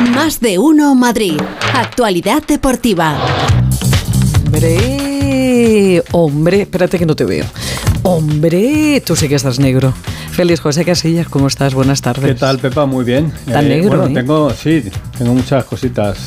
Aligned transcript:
Más 0.00 0.40
de 0.40 0.58
uno 0.58 0.94
Madrid. 0.94 1.40
Actualidad 1.74 2.42
deportiva. 2.46 3.16
Hombre, 4.44 6.02
hombre, 6.12 6.62
espérate 6.62 6.98
que 6.98 7.06
no 7.06 7.16
te 7.16 7.24
veo. 7.24 7.44
Hombre, 8.02 9.02
tú 9.04 9.16
sí 9.16 9.28
que 9.28 9.34
estás 9.34 9.58
negro. 9.58 9.92
Feliz 10.30 10.60
José 10.60 10.84
Casillas, 10.84 11.28
¿cómo 11.28 11.46
estás? 11.46 11.74
Buenas 11.74 12.02
tardes. 12.02 12.26
¿Qué 12.26 12.34
tal, 12.34 12.58
Pepa? 12.58 12.84
Muy 12.86 13.04
bien. 13.04 13.32
Tan 13.50 13.68
negro, 13.68 13.88
Bueno, 13.98 14.06
¿eh? 14.06 14.14
tengo, 14.14 14.50
sí, 14.50 14.84
tengo 15.16 15.32
muchas 15.32 15.64
cositas 15.64 16.18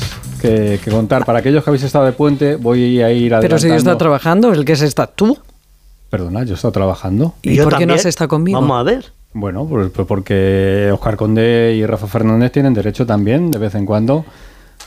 que, 0.42 0.80
que 0.82 0.90
contar. 0.90 1.24
Para 1.24 1.38
aquellos 1.38 1.62
que 1.62 1.70
habéis 1.70 1.84
estado 1.84 2.06
de 2.06 2.12
puente, 2.12 2.56
voy 2.56 3.00
a 3.00 3.10
ir 3.12 3.32
adelantando. 3.34 3.40
Pero 3.42 3.58
si 3.58 3.68
yo 3.68 3.74
está 3.74 3.96
trabajando, 3.96 4.52
el 4.52 4.64
que 4.64 4.74
se 4.74 4.86
está 4.86 5.06
tú. 5.06 5.38
Perdona, 6.10 6.42
yo 6.42 6.52
he 6.52 6.56
estado 6.56 6.72
trabajando. 6.72 7.34
¿Y 7.42 7.54
yo 7.54 7.64
por 7.64 7.78
qué 7.78 7.86
no 7.86 7.94
has 7.94 8.04
estado 8.04 8.28
conmigo? 8.28 8.60
Vamos 8.60 8.80
a 8.80 8.82
ver. 8.82 9.12
Bueno, 9.32 9.64
pues, 9.66 9.90
pues 9.90 10.06
porque 10.08 10.90
Oscar 10.92 11.16
Conde 11.16 11.74
y 11.76 11.86
Rafa 11.86 12.06
Fernández 12.08 12.50
tienen 12.52 12.74
derecho 12.74 13.06
también, 13.06 13.50
de 13.50 13.58
vez 13.58 13.74
en 13.76 13.86
cuando, 13.86 14.24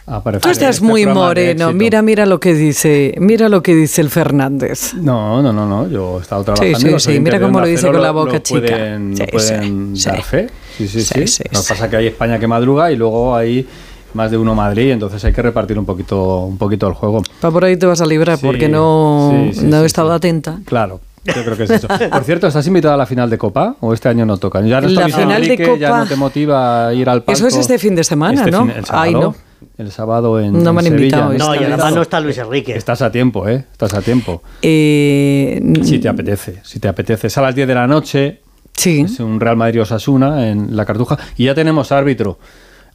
a 0.05 0.17
aparecer. 0.17 0.41
Tú 0.41 0.49
estás 0.49 0.75
este 0.75 0.85
muy 0.85 1.05
moreno. 1.05 1.71
Mira, 1.71 2.01
mira 2.01 2.25
lo 2.25 2.41
que 2.41 2.53
dice, 2.53 3.15
mira 3.19 3.47
lo 3.47 3.63
que 3.63 3.73
dice 3.73 4.01
el 4.01 4.09
Fernández. 4.09 4.93
No, 4.95 5.41
no, 5.41 5.53
no, 5.53 5.65
no. 5.65 5.87
Yo 5.87 6.19
he 6.19 6.21
estado 6.21 6.43
trabajando. 6.43 6.77
sí, 6.77 6.85
sí, 6.85 6.93
oyentes 6.93 7.21
mira 7.23 7.39
cómo 7.39 7.61
lo 7.61 7.67
dice 7.67 7.87
con 7.89 8.01
la 8.01 8.11
boca 8.11 8.33
lo 8.33 8.39
chica. 8.39 8.59
Pueden, 8.59 9.15
Sí, 9.15 9.23
lo 9.23 9.27
pueden 9.31 9.95
sí, 9.95 10.05
dar 10.09 10.17
sí. 10.17 10.23
fe. 10.23 10.49
Sí, 10.77 10.87
sí, 10.89 11.01
Sí, 11.01 11.13
sí. 11.21 11.27
sí, 11.27 11.43
Lo 11.45 11.49
que 11.51 11.55
sí. 11.57 11.69
pasa 11.69 11.85
es 11.85 11.89
que 11.91 11.95
hay 11.97 12.07
España 12.07 12.37
que 12.37 12.47
madruga 12.47 12.91
y 12.91 12.97
luego 12.97 13.33
hay 13.35 13.65
más 14.13 14.29
de 14.29 14.37
uno 14.37 14.53
Madrid, 14.53 14.91
entonces 14.91 15.23
hay 15.23 15.31
que 15.33 15.41
repartir 15.41 15.79
un 15.79 15.85
poquito, 15.85 16.39
un 16.41 16.57
poquito 16.57 16.87
el 16.87 16.93
juego. 16.93 17.23
Pa' 17.39 17.49
por 17.49 17.63
ahí 17.65 17.77
te 17.77 17.85
vas 17.85 18.01
a 18.01 18.05
librar 18.05 18.37
Sí, 18.37 18.45
porque 18.45 18.67
no, 18.69 19.49
sí, 19.53 19.59
sí, 19.61 19.65
no 19.65 19.77
he 19.77 19.79
sí, 19.81 19.85
estado 19.85 20.09
sí. 20.09 20.15
atenta. 20.15 20.59
Claro. 20.65 20.99
Yo 21.25 21.43
creo 21.45 21.55
que 21.57 21.63
es 21.63 21.69
eso. 21.71 21.87
Por 21.87 22.23
cierto, 22.23 22.47
¿estás 22.47 22.65
invitada 22.67 22.95
a 22.95 22.97
la 22.97 23.05
final 23.05 23.29
de 23.29 23.37
Copa 23.37 23.75
o 23.79 23.93
este 23.93 24.09
año 24.09 24.25
no 24.25 24.37
tocan? 24.37 24.67
Ya 24.67 24.81
no 24.81 24.87
está 24.87 25.07
La 25.07 25.15
final 25.17 25.41
de 25.47 25.57
ya 25.79 25.89
Copa- 25.89 25.97
no 25.99 26.05
te 26.07 26.15
motiva 26.15 26.87
a 26.87 26.93
ir 26.93 27.07
al 27.09 27.23
palco. 27.23 27.31
Eso 27.37 27.47
es 27.47 27.55
este 27.55 27.77
fin 27.77 27.95
de 27.95 28.03
semana, 28.03 28.39
Este 28.39 28.51
¿no? 28.51 28.61
fin- 28.65 28.73
el 28.77 28.85
sábado, 28.85 29.03
Ay, 29.05 29.13
no. 29.13 29.35
El 29.77 29.91
sábado 29.91 30.39
en 30.39 30.61
No 30.61 30.73
me 30.73 30.79
han 30.79 30.85
Sevilla, 30.85 31.19
invitado, 31.27 31.33
¿no? 31.33 31.55
Y 31.55 31.63
además 31.63 31.95
no 31.95 32.01
está 32.01 32.19
Luis 32.19 32.37
Enrique. 32.37 32.75
Estás 32.75 33.01
a 33.01 33.11
tiempo, 33.11 33.47
¿eh? 33.47 33.65
Estás 33.71 33.93
a 33.93 34.01
tiempo. 34.01 34.43
Eh, 34.61 35.61
Si 35.83 35.99
te 35.99 36.09
apetece, 36.09 36.59
si 36.63 36.79
te 36.79 36.87
apetece. 36.87 37.27
Es 37.27 37.37
a 37.37 37.41
las 37.41 37.55
10 37.55 37.67
de 37.67 37.75
la 37.75 37.87
noche, 37.87 38.41
Sí. 38.75 39.01
es 39.01 39.19
un 39.19 39.39
Real 39.39 39.55
Madrid 39.55 39.81
Osasuna 39.81 40.49
en 40.49 40.75
la 40.75 40.85
Cartuja 40.85 41.17
y 41.37 41.45
ya 41.45 41.55
tenemos 41.55 41.91
árbitro. 41.91 42.37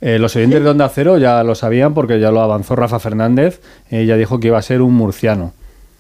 Eh, 0.01 0.19
los 0.19 0.37
oyentes 0.37 0.63
de 0.63 0.69
Onda 0.71 0.89
Cero 0.89 1.19
ya 1.19 1.43
lo 1.43 1.55
sabían 1.55 1.95
porque 1.95 2.21
ya 2.21 2.31
lo 2.31 2.41
avanzó 2.43 2.77
Rafa 2.77 2.99
Fernández. 3.01 3.61
Ya 3.91 4.17
dijo 4.17 4.39
que 4.39 4.49
iba 4.49 4.59
a 4.59 4.63
ser 4.63 4.83
un 4.83 4.95
murciano. 4.95 5.55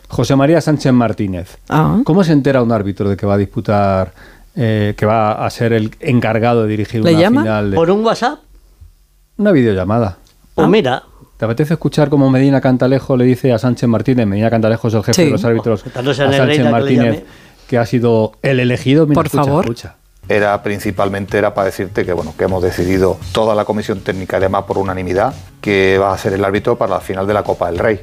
José 0.08 0.36
María 0.36 0.60
Sánchez 0.60 0.92
Martínez. 0.92 1.58
Ah. 1.68 1.98
¿Cómo 2.04 2.24
se 2.24 2.32
entera 2.32 2.62
un 2.62 2.72
árbitro 2.72 3.08
de 3.10 3.16
que 3.16 3.26
va 3.26 3.34
a 3.34 3.36
disputar, 3.38 4.12
eh, 4.56 4.94
que 4.96 5.06
va 5.06 5.44
a 5.44 5.50
ser 5.50 5.72
el 5.72 5.94
encargado 6.00 6.62
de 6.62 6.68
dirigir 6.68 7.04
¿Le 7.04 7.10
una 7.12 7.20
llama? 7.20 7.40
final? 7.42 7.70
De, 7.70 7.76
Por 7.76 7.90
un 7.90 8.04
WhatsApp, 8.04 8.38
Una 9.36 9.52
videollamada. 9.52 10.16
pues 10.54 10.66
Ah. 10.66 10.70
mira, 10.70 11.02
¿Te 11.36 11.44
apetece 11.44 11.74
escuchar 11.74 12.08
cómo 12.08 12.28
Medina 12.30 12.60
Cantalejo 12.60 13.16
le 13.16 13.24
dice 13.24 13.52
a 13.52 13.58
Sánchez 13.60 13.88
Martínez, 13.88 14.26
Medina 14.26 14.50
Cantalejo 14.50 14.88
es 14.88 14.94
el 14.94 15.04
jefe 15.04 15.14
Sí. 15.22 15.24
de 15.26 15.30
los 15.30 15.44
árbitros, 15.44 15.84
Oh, 15.86 15.98
a 16.00 16.14
Sánchez 16.14 16.56
que 16.64 16.64
Martínez, 16.68 17.24
que 17.68 17.78
ha 17.78 17.86
sido 17.86 18.32
el 18.42 18.58
elegido? 18.58 19.06
Mira, 19.06 19.14
Por 19.14 19.26
escucha, 19.26 19.44
favor. 19.44 19.64
escucha. 19.64 19.94
era 20.28 20.60
principalmente 20.64 21.38
era 21.38 21.54
para 21.54 21.66
decirte 21.66 22.04
que 22.04 22.12
bueno 22.12 22.34
que 22.36 22.44
hemos 22.44 22.60
decidido 22.62 23.18
toda 23.32 23.54
la 23.54 23.64
comisión 23.64 24.00
técnica 24.00 24.36
además 24.38 24.64
por 24.64 24.76
unanimidad 24.78 25.32
que 25.60 25.96
va 25.98 26.12
a 26.12 26.18
ser 26.18 26.32
el 26.34 26.44
árbitro 26.44 26.76
para 26.76 26.94
la 26.94 27.00
final 27.00 27.26
de 27.26 27.32
la 27.34 27.42
Copa 27.44 27.70
del 27.70 27.78
Rey. 27.78 28.00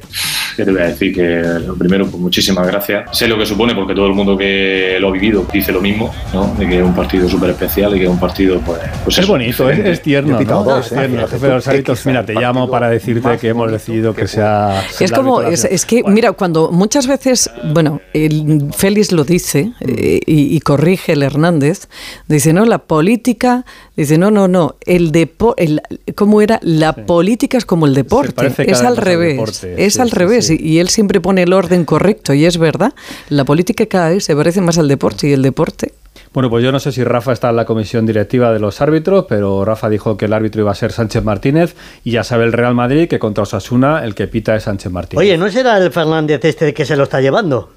¿Qué 0.56 0.64
te 0.64 0.72
voy 0.72 0.80
a 0.80 0.86
decir? 0.86 1.14
Que 1.14 1.42
lo 1.66 1.74
primero, 1.74 2.06
pues 2.06 2.20
muchísimas 2.20 2.66
gracias. 2.66 3.16
Sé 3.16 3.28
lo 3.28 3.38
que 3.38 3.44
supone 3.46 3.74
porque 3.74 3.94
todo 3.94 4.06
el 4.06 4.14
mundo 4.14 4.36
que 4.36 4.96
lo 5.00 5.08
ha 5.08 5.12
vivido 5.12 5.46
dice 5.52 5.72
lo 5.72 5.80
mismo, 5.80 6.14
¿no? 6.32 6.54
De 6.58 6.66
que 6.66 6.78
es 6.78 6.82
un 6.82 6.94
partido 6.94 7.28
súper 7.28 7.50
especial 7.50 7.94
y 7.94 7.98
que 7.98 8.04
es 8.04 8.10
un 8.10 8.18
partido, 8.18 8.60
pues, 8.60 8.80
pues 9.04 9.18
es 9.18 9.24
eso, 9.24 9.32
bonito, 9.32 9.50
es, 9.50 9.76
diferente. 9.76 9.90
es 9.92 10.02
tierno, 10.02 10.40
¿no? 10.40 10.64
dos, 10.64 10.86
Es 10.86 10.92
¿eh? 10.92 10.96
tierno. 10.96 11.16
Fíjate 11.16 11.32
Jefe 11.32 11.46
de 11.46 11.52
los 11.54 11.64
tú, 11.64 11.70
árbitros, 11.70 11.98
X, 11.98 12.06
mira, 12.06 12.26
te 12.26 12.34
llamo 12.34 12.70
para 12.70 12.88
decirte 12.88 13.38
que 13.38 13.48
hemos 13.48 13.70
decidido 13.70 14.14
que 14.14 14.22
que 14.22 14.28
sea... 14.28 14.82
Es 14.88 15.00
el 15.00 15.12
como, 15.12 15.42
es, 15.42 15.64
es 15.64 15.84
que, 15.84 16.02
mira, 16.06 16.32
cuando 16.32 16.70
muchas 16.70 17.06
veces, 17.06 17.50
bueno, 17.72 18.00
el 18.12 18.68
Félix 18.74 19.12
lo 19.12 19.24
dice 19.24 19.72
eh, 19.80 20.20
y, 20.26 20.56
y 20.56 20.60
corrige 20.60 21.12
el 21.12 21.22
Hernández, 21.22 21.88
dice, 22.28 22.52
no, 22.52 22.64
la 22.64 22.78
política, 22.78 23.64
dice, 23.96 24.18
no, 24.18 24.30
no, 24.30 24.48
no, 24.48 24.76
el 24.84 25.12
deporte, 25.12 25.80
¿cómo 26.14 26.42
era? 26.42 26.58
La 26.62 26.94
política 26.94 27.58
es 27.58 27.64
como 27.64 27.86
el 27.86 27.94
deporte, 27.94 28.52
es 28.58 28.82
al 28.82 28.96
revés, 28.96 29.34
deporte, 29.34 29.84
es 29.84 29.94
sí, 29.94 30.00
al 30.00 30.10
sí, 30.10 30.14
revés, 30.16 30.46
sí. 30.46 30.58
Y, 30.60 30.74
y 30.74 30.78
él 30.80 30.88
siempre 30.88 31.20
pone 31.20 31.42
el 31.42 31.52
orden 31.52 31.84
correcto, 31.84 32.34
y 32.34 32.44
es 32.44 32.58
verdad, 32.58 32.92
la 33.28 33.44
política 33.44 33.86
cada 33.86 34.10
vez 34.10 34.24
se 34.24 34.36
parece 34.36 34.60
más 34.60 34.78
al 34.78 34.88
deporte, 34.88 35.28
y 35.28 35.32
el 35.32 35.42
deporte... 35.42 35.92
Bueno, 36.32 36.50
pues 36.50 36.62
yo 36.62 36.70
no 36.70 36.80
sé 36.80 36.92
si 36.92 37.02
Rafa 37.02 37.32
está 37.32 37.48
en 37.48 37.56
la 37.56 37.64
comisión 37.64 38.04
directiva 38.04 38.52
de 38.52 38.58
los 38.58 38.82
árbitros, 38.82 39.24
pero 39.26 39.64
Rafa 39.64 39.88
dijo 39.88 40.18
que 40.18 40.26
el 40.26 40.34
árbitro 40.34 40.60
iba 40.60 40.70
a 40.70 40.74
ser 40.74 40.92
Sánchez 40.92 41.24
Martínez 41.24 41.74
y 42.04 42.10
ya 42.10 42.24
sabe 42.24 42.44
el 42.44 42.52
Real 42.52 42.74
Madrid 42.74 43.08
que 43.08 43.18
contra 43.18 43.44
Osasuna 43.44 44.04
el 44.04 44.14
que 44.14 44.26
pita 44.26 44.54
es 44.54 44.64
Sánchez 44.64 44.92
Martínez. 44.92 45.22
oye, 45.22 45.38
¿no 45.38 45.50
será 45.50 45.78
el 45.78 45.90
Fernández 45.90 46.44
este 46.44 46.74
que 46.74 46.84
se 46.84 46.94
lo 46.94 47.04
está 47.04 47.22
llevando? 47.22 47.70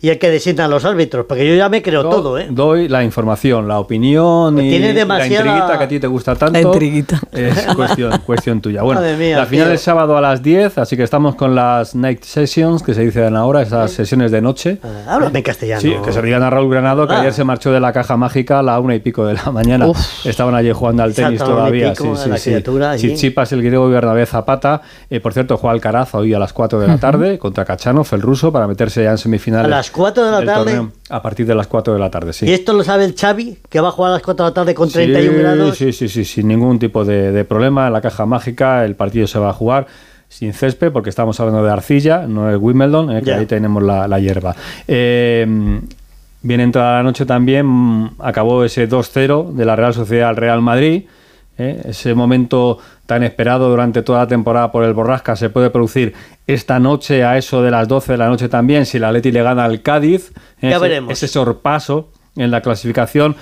Y 0.00 0.10
el 0.10 0.18
que 0.20 0.30
designa 0.30 0.66
a 0.66 0.68
los 0.68 0.84
árbitros, 0.84 1.26
porque 1.26 1.44
yo 1.48 1.56
ya 1.56 1.68
me 1.68 1.82
creo 1.82 2.04
Yo 2.04 2.08
todo, 2.08 2.38
¿eh? 2.38 2.46
Doy 2.50 2.86
la 2.88 3.02
información, 3.02 3.66
la 3.66 3.80
opinión 3.80 4.56
y 4.60 4.70
Tiene 4.70 4.92
la 4.92 5.00
demasiada- 5.00 5.44
intriguita 5.46 5.76
que 5.78 5.84
a 5.84 5.88
ti 5.88 5.98
te 5.98 6.06
gusta 6.06 6.36
tanto. 6.36 6.52
La 6.52 6.60
intriguita. 6.60 7.20
Es 7.32 7.66
cuestión, 7.74 8.12
cuestión 8.26 8.60
tuya. 8.60 8.82
Bueno, 8.82 9.00
mía, 9.18 9.38
la 9.38 9.46
final 9.46 9.66
tío. 9.66 9.74
es 9.74 9.80
sábado 9.80 10.16
a 10.16 10.20
las 10.20 10.40
10, 10.40 10.78
así 10.78 10.96
que 10.96 11.02
estamos 11.02 11.34
con 11.34 11.56
las 11.56 11.96
night 11.96 12.22
sessions, 12.22 12.84
que 12.84 12.94
se 12.94 13.04
dicen 13.04 13.34
ahora, 13.34 13.62
esas 13.62 13.90
sesiones 13.90 14.30
de 14.30 14.40
noche. 14.40 14.78
Ah, 14.84 15.14
Háblame 15.16 15.38
en 15.40 15.42
castellano. 15.44 15.80
Sí, 15.80 15.92
que 16.04 16.12
se 16.12 16.22
digan 16.22 16.44
a 16.44 16.50
Raúl 16.50 16.70
Granado, 16.70 17.08
que 17.08 17.14
Ah. 17.14 17.20
ayer 17.20 17.32
se 17.32 17.42
marchó 17.42 17.72
de 17.72 17.80
la 17.80 17.92
caja 17.92 18.16
mágica 18.16 18.60
a 18.60 18.62
la 18.62 18.78
una 18.78 18.94
y 18.94 19.00
pico 19.00 19.26
de 19.26 19.34
la 19.34 19.50
mañana. 19.50 19.88
Uf. 19.88 19.98
Estaban 20.24 20.54
allí 20.54 20.70
jugando 20.70 21.02
al 21.02 21.12
tenis 21.12 21.32
Exacto, 21.32 21.54
la 21.54 21.58
todavía. 21.58 21.92
pico, 21.92 22.14
sí, 22.16 22.22
sí, 22.38 22.50
la 22.78 22.96
sí. 22.96 23.08
Chichipas, 23.08 23.50
el 23.50 23.62
griego 23.62 23.88
y 23.88 23.92
Bernabé 23.92 24.26
Zapata. 24.26 24.80
Eh, 25.10 25.18
por 25.18 25.32
cierto, 25.32 25.56
juega 25.56 25.72
Alcaraz 25.74 26.14
hoy 26.14 26.32
a 26.34 26.38
las 26.38 26.52
4 26.52 26.78
de 26.78 26.86
la 26.86 26.98
tarde 26.98 27.36
contra 27.36 27.64
Kachanov, 27.64 28.06
el 28.12 28.22
ruso, 28.22 28.52
para 28.52 28.68
meterse 28.68 29.02
ya 29.02 29.10
en 29.10 29.18
semifinales. 29.18 29.87
¿A 29.88 29.90
las 29.90 30.14
4 30.14 30.24
de 30.24 30.30
la 30.30 30.44
tarde? 30.44 30.72
torneo. 30.72 30.92
A 31.08 31.22
partir 31.22 31.46
de 31.46 31.54
las 31.54 31.66
4 31.66 31.94
de 31.94 31.98
la 31.98 32.10
tarde, 32.10 32.32
sí. 32.32 32.46
Y 32.46 32.52
esto 32.52 32.72
lo 32.72 32.84
sabe 32.84 33.04
el 33.04 33.14
Xavi, 33.14 33.58
que 33.68 33.80
va 33.80 33.88
a 33.88 33.90
jugar 33.90 34.10
a 34.10 34.14
las 34.14 34.22
4 34.22 34.44
de 34.44 34.50
la 34.50 34.54
tarde 34.54 34.74
con 34.74 34.90
31 34.90 35.32
sí, 35.32 35.38
grados. 35.38 35.76
Sí, 35.76 35.92
sí, 35.92 36.08
sí, 36.08 36.24
sin 36.24 36.48
ningún 36.48 36.78
tipo 36.78 37.04
de, 37.04 37.32
de 37.32 37.44
problema. 37.44 37.86
En 37.86 37.92
la 37.92 38.00
caja 38.00 38.26
mágica 38.26 38.84
el 38.84 38.94
partido 38.96 39.26
se 39.26 39.38
va 39.38 39.50
a 39.50 39.52
jugar 39.52 39.86
sin 40.28 40.52
césped, 40.52 40.92
porque 40.92 41.10
estamos 41.10 41.40
hablando 41.40 41.64
de 41.64 41.72
arcilla, 41.72 42.26
no 42.26 42.50
es 42.50 42.58
Wimbledon, 42.60 43.16
eh, 43.16 43.22
que 43.22 43.32
ahí 43.32 43.46
tenemos 43.46 43.82
la, 43.82 44.06
la 44.06 44.18
hierba. 44.18 44.54
Eh, 44.86 45.46
bien 46.42 46.60
entrada 46.60 46.98
la 46.98 47.02
noche 47.02 47.24
también, 47.24 47.66
mm, 47.66 48.16
acabó 48.18 48.64
ese 48.64 48.88
2-0 48.88 49.52
de 49.52 49.64
la 49.64 49.74
Real 49.74 49.94
Sociedad 49.94 50.28
al 50.28 50.36
Real 50.36 50.60
Madrid. 50.60 51.04
Eh, 51.58 51.82
ese 51.86 52.14
momento 52.14 52.78
tan 53.06 53.24
esperado 53.24 53.68
durante 53.68 54.02
toda 54.02 54.20
la 54.20 54.26
temporada 54.28 54.70
por 54.70 54.84
el 54.84 54.94
Borrasca 54.94 55.34
se 55.34 55.50
puede 55.50 55.70
producir 55.70 56.14
esta 56.46 56.78
noche 56.78 57.24
a 57.24 57.36
eso 57.36 57.62
de 57.62 57.70
las 57.70 57.88
12 57.88 58.12
de 58.12 58.18
la 58.18 58.28
noche 58.28 58.48
también 58.48 58.86
si 58.86 58.98
el 58.98 59.04
Atleti 59.04 59.32
le 59.32 59.42
gana 59.42 59.64
al 59.64 59.82
Cádiz. 59.82 60.32
Ya 60.62 60.70
ese, 60.70 60.78
veremos. 60.78 61.12
Ese 61.12 61.26
sorpaso 61.26 62.10
en 62.36 62.50
la 62.50 62.62
clasificación. 62.62 63.36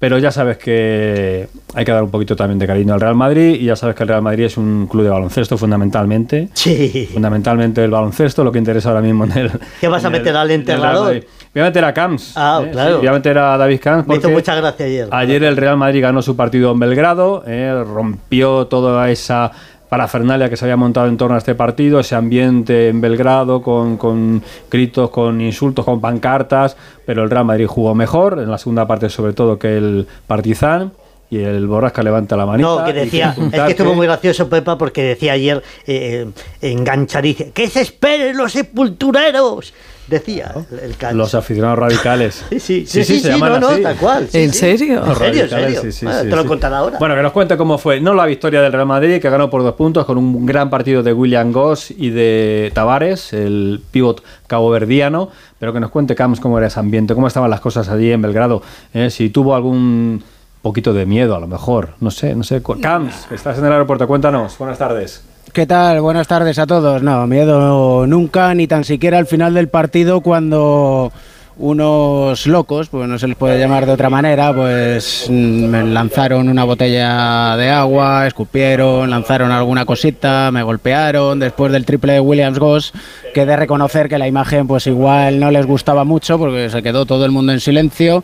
Pero 0.00 0.16
ya 0.18 0.30
sabes 0.30 0.56
que 0.56 1.46
hay 1.74 1.84
que 1.84 1.92
dar 1.92 2.02
un 2.02 2.10
poquito 2.10 2.34
también 2.34 2.58
de 2.58 2.66
cariño 2.66 2.94
al 2.94 3.00
Real 3.02 3.14
Madrid 3.14 3.60
y 3.60 3.66
ya 3.66 3.76
sabes 3.76 3.94
que 3.94 4.02
el 4.02 4.08
Real 4.08 4.22
Madrid 4.22 4.44
es 4.44 4.56
un 4.56 4.86
club 4.86 5.04
de 5.04 5.10
baloncesto 5.10 5.58
fundamentalmente. 5.58 6.48
Sí. 6.54 7.06
Fundamentalmente 7.12 7.84
el 7.84 7.90
baloncesto, 7.90 8.42
lo 8.42 8.50
que 8.50 8.58
interesa 8.58 8.88
ahora 8.88 9.02
mismo 9.02 9.24
en 9.24 9.32
el. 9.32 9.50
¿Qué 9.78 9.88
vas 9.88 10.02
a 10.02 10.06
en 10.06 10.12
meter 10.14 10.34
al 10.34 10.50
el 10.50 10.60
enterrador? 10.60 11.22
Voy 11.52 11.62
a 11.62 11.64
meter 11.66 11.84
a 11.84 11.92
Camps. 11.92 12.32
Ah, 12.34 12.62
¿eh? 12.64 12.70
claro. 12.70 12.92
Sí, 12.92 12.98
voy 13.00 13.06
a 13.08 13.12
meter 13.12 13.36
a 13.36 13.58
David 13.58 13.80
Camps. 13.80 14.08
Me 14.08 14.16
hizo 14.16 14.30
mucha 14.30 14.54
gracia 14.54 14.86
ayer. 14.86 15.08
Ayer 15.10 15.44
el 15.44 15.56
Real 15.58 15.76
Madrid 15.76 16.00
ganó 16.00 16.22
su 16.22 16.34
partido 16.34 16.72
en 16.72 16.78
Belgrado, 16.78 17.44
eh, 17.46 17.84
rompió 17.86 18.68
toda 18.68 19.10
esa 19.10 19.52
parafernalia 19.90 20.48
que 20.48 20.56
se 20.56 20.64
había 20.64 20.76
montado 20.76 21.08
en 21.08 21.16
torno 21.16 21.34
a 21.34 21.38
este 21.38 21.54
partido, 21.54 22.00
ese 22.00 22.14
ambiente 22.14 22.88
en 22.88 23.00
Belgrado 23.00 23.60
con, 23.60 23.96
con 23.98 24.42
gritos, 24.70 25.10
con 25.10 25.40
insultos, 25.40 25.84
con 25.84 26.00
pancartas, 26.00 26.76
pero 27.04 27.24
el 27.24 27.30
Real 27.30 27.44
Madrid 27.44 27.66
jugó 27.66 27.94
mejor, 27.94 28.38
en 28.38 28.50
la 28.50 28.56
segunda 28.56 28.86
parte 28.86 29.10
sobre 29.10 29.32
todo 29.34 29.58
que 29.58 29.76
el 29.76 30.06
Partizan. 30.26 30.92
Y 31.32 31.38
el 31.38 31.68
Borrasca 31.68 32.02
levanta 32.02 32.36
la 32.36 32.44
manita. 32.44 32.68
No, 32.68 32.84
que 32.84 32.92
decía, 32.92 33.36
es 33.52 33.60
que 33.60 33.70
estuvo 33.70 33.94
muy 33.94 34.06
gracioso 34.06 34.48
Pepa 34.48 34.76
porque 34.76 35.04
decía 35.04 35.34
ayer 35.34 35.62
eh, 35.86 36.28
enganchar 36.60 37.24
y 37.24 37.28
dice, 37.28 37.52
que 37.52 37.68
se 37.68 37.82
esperen 37.82 38.36
los 38.36 38.50
sepultureros, 38.50 39.72
decía 40.10 40.52
el, 40.72 40.78
el 40.80 40.96
Cans. 40.96 41.14
Los 41.16 41.34
aficionados 41.34 41.78
radicales. 41.78 42.44
Sí, 42.50 42.58
sí, 42.60 42.84
sí, 42.86 43.04
sí, 43.04 43.20
se 43.20 43.32
sí, 43.32 43.40
no, 43.40 43.58
no, 43.60 43.68
así. 43.68 43.82
tal 43.82 43.96
cual. 43.96 44.28
sí, 44.30 44.38
¿En 44.38 44.52
sí. 44.52 44.58
serio? 44.58 45.02
¿En 45.06 45.16
serio, 45.16 45.42
en 45.44 45.48
serio? 45.50 45.80
sí, 45.80 45.92
sí, 45.92 46.04
Bueno, 46.04 46.20
sí, 46.22 46.28
te 46.28 46.36
lo 46.36 46.42
sí. 46.42 46.48
contaré 46.48 46.74
ahora. 46.74 46.98
Bueno, 46.98 47.14
que 47.14 47.22
nos 47.22 47.32
cuente 47.32 47.56
cómo 47.56 47.78
fue. 47.78 48.00
No 48.00 48.12
la 48.12 48.26
victoria 48.26 48.60
del 48.60 48.72
Real 48.72 48.86
Madrid, 48.86 49.20
que 49.20 49.30
ganó 49.30 49.48
por 49.48 49.62
dos 49.62 49.74
puntos 49.74 50.04
con 50.04 50.18
un 50.18 50.44
gran 50.44 50.68
partido 50.68 51.02
de 51.02 51.12
William 51.12 51.52
Goss 51.52 51.90
y 51.92 52.10
de 52.10 52.70
Tavares, 52.74 53.32
el 53.32 53.80
pívot 53.90 54.22
caboverdiano, 54.46 55.30
pero 55.58 55.72
que 55.72 55.80
nos 55.80 55.90
cuente 55.90 56.14
Camps 56.14 56.40
cómo 56.40 56.58
era 56.58 56.66
ese 56.66 56.80
ambiente, 56.80 57.14
cómo 57.14 57.26
estaban 57.28 57.48
las 57.50 57.60
cosas 57.60 57.88
allí 57.88 58.10
en 58.12 58.20
Belgrado, 58.20 58.62
eh, 58.92 59.10
si 59.10 59.30
tuvo 59.30 59.54
algún 59.54 60.22
poquito 60.62 60.92
de 60.92 61.06
miedo 61.06 61.34
a 61.34 61.40
lo 61.40 61.46
mejor, 61.46 61.90
no 62.00 62.10
sé, 62.10 62.34
no 62.34 62.42
sé. 62.42 62.60
Camps, 62.82 63.28
estás 63.30 63.58
en 63.58 63.64
el 63.64 63.72
aeropuerto, 63.72 64.06
cuéntanos. 64.06 64.58
Buenas 64.58 64.76
tardes. 64.78 65.22
¿Qué 65.52 65.66
tal? 65.66 66.00
Buenas 66.00 66.28
tardes 66.28 66.58
a 66.58 66.66
todos. 66.66 67.02
No, 67.02 67.26
miedo 67.26 68.06
nunca, 68.06 68.54
ni 68.54 68.66
tan 68.66 68.84
siquiera 68.84 69.18
al 69.18 69.26
final 69.26 69.52
del 69.54 69.68
partido 69.68 70.20
cuando, 70.20 71.12
unos 71.60 72.46
locos, 72.46 72.88
pues 72.88 73.06
no 73.06 73.18
se 73.18 73.28
les 73.28 73.36
puede 73.36 73.58
llamar 73.58 73.84
de 73.84 73.92
otra 73.92 74.08
manera, 74.08 74.54
pues 74.54 75.26
mm, 75.28 75.64
me 75.66 75.82
lanzaron 75.84 76.48
una 76.48 76.64
botella 76.64 77.54
de 77.56 77.68
agua, 77.68 78.26
escupieron, 78.26 79.10
lanzaron 79.10 79.52
alguna 79.52 79.84
cosita, 79.84 80.50
me 80.52 80.62
golpearon. 80.62 81.38
Después 81.38 81.70
del 81.70 81.84
triple 81.84 82.14
de 82.14 82.20
Williams 82.20 82.58
Goss, 82.58 82.92
que 83.34 83.44
de 83.44 83.56
reconocer 83.56 84.08
que 84.08 84.18
la 84.18 84.26
imagen 84.26 84.66
pues 84.66 84.86
igual 84.86 85.38
no 85.38 85.50
les 85.50 85.66
gustaba 85.66 86.04
mucho 86.04 86.38
porque 86.38 86.70
se 86.70 86.82
quedó 86.82 87.04
todo 87.04 87.26
el 87.26 87.30
mundo 87.30 87.52
en 87.52 87.60
silencio. 87.60 88.22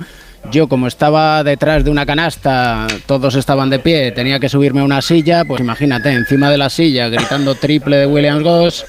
Yo 0.51 0.69
como 0.69 0.87
estaba 0.87 1.43
detrás 1.45 1.85
de 1.85 1.91
una 1.91 2.07
canasta, 2.07 2.87
todos 3.07 3.35
estaban 3.35 3.71
de 3.71 3.79
pie, 3.79 4.13
tenía 4.13 4.39
que 4.39 4.49
subirme 4.49 4.81
a 4.81 4.85
una 4.85 5.03
silla, 5.03 5.45
pues 5.45 5.61
imagínate, 5.61 6.13
encima 6.13 6.51
de 6.51 6.59
la 6.59 6.71
silla 6.71 7.09
gritando 7.09 7.55
triple 7.55 7.97
de 7.97 8.07
Williams 8.07 8.43
Goss 8.43 8.87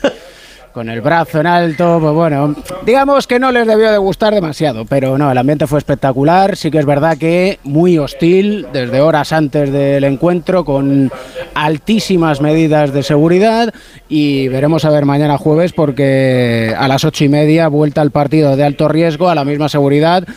con 0.77 0.89
el 0.89 1.01
brazo 1.01 1.39
en 1.39 1.47
alto, 1.47 1.97
pues 2.00 2.13
bueno, 2.13 2.56
digamos 2.85 3.25
que 3.25 3.39
no 3.39 3.51
les 3.51 3.65
debió 3.65 3.91
de 3.91 3.97
gustar 3.97 4.31
demasiado, 4.31 4.85
pero 4.85 5.18
no, 5.18 5.31
el 5.31 5.38
ambiente 5.39 5.65
fue 5.65 5.79
espectacular, 5.79 6.56
sí 6.56 6.69
que 6.69 6.77
es 6.77 6.85
verdad 6.85 7.18
que 7.18 7.57
muy 7.63 7.97
hostil 7.97 8.68
desde 8.71 9.01
horas 9.01 9.33
antes 9.33 9.71
del 9.71 10.03
encuentro, 10.03 10.63
con 10.63 11.12
altísimas 11.56 12.41
medidas 12.41 12.94
de 12.94 13.01
seguridad 13.01 13.74
y 14.07 14.50
veremos 14.50 14.85
a 14.85 14.91
ver 14.91 15.06
mañana 15.06 15.39
jueves 15.39 15.74
porque 15.74 16.75
a 16.77 16.88
las 16.88 17.03
ocho 17.03 17.23
y 17.23 17.30
media 17.30 17.69
vuelta 17.69 18.01
al 18.01 18.12
partido 18.12 18.56
de 18.56 18.63
alto 18.63 18.88
riesgo, 18.88 19.30
a 19.30 19.35
la 19.35 19.45
misma 19.45 19.69
seguridad 19.69 20.27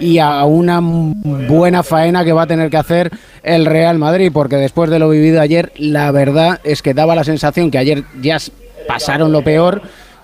y 0.00 0.16
a 0.16 0.42
una 0.46 0.80
buena 0.80 1.82
faena 1.82 2.24
que 2.24 2.32
va 2.32 2.44
a 2.44 2.46
tener 2.46 2.70
que 2.70 2.78
hacer 2.78 3.10
el 3.42 3.66
Real 3.66 3.98
Madrid, 3.98 4.30
porque 4.32 4.56
después 4.56 4.88
de 4.88 4.98
lo 4.98 5.10
vivido 5.10 5.42
ayer, 5.42 5.72
la 5.76 6.10
verdad 6.10 6.58
es 6.64 6.80
que 6.80 6.94
daba 6.94 7.14
la 7.14 7.24
sensación 7.24 7.70
que 7.70 7.76
ayer 7.76 8.04
ya 8.22 8.38
pasaron 8.86 9.32
lo 9.32 9.42
peor 9.42 9.82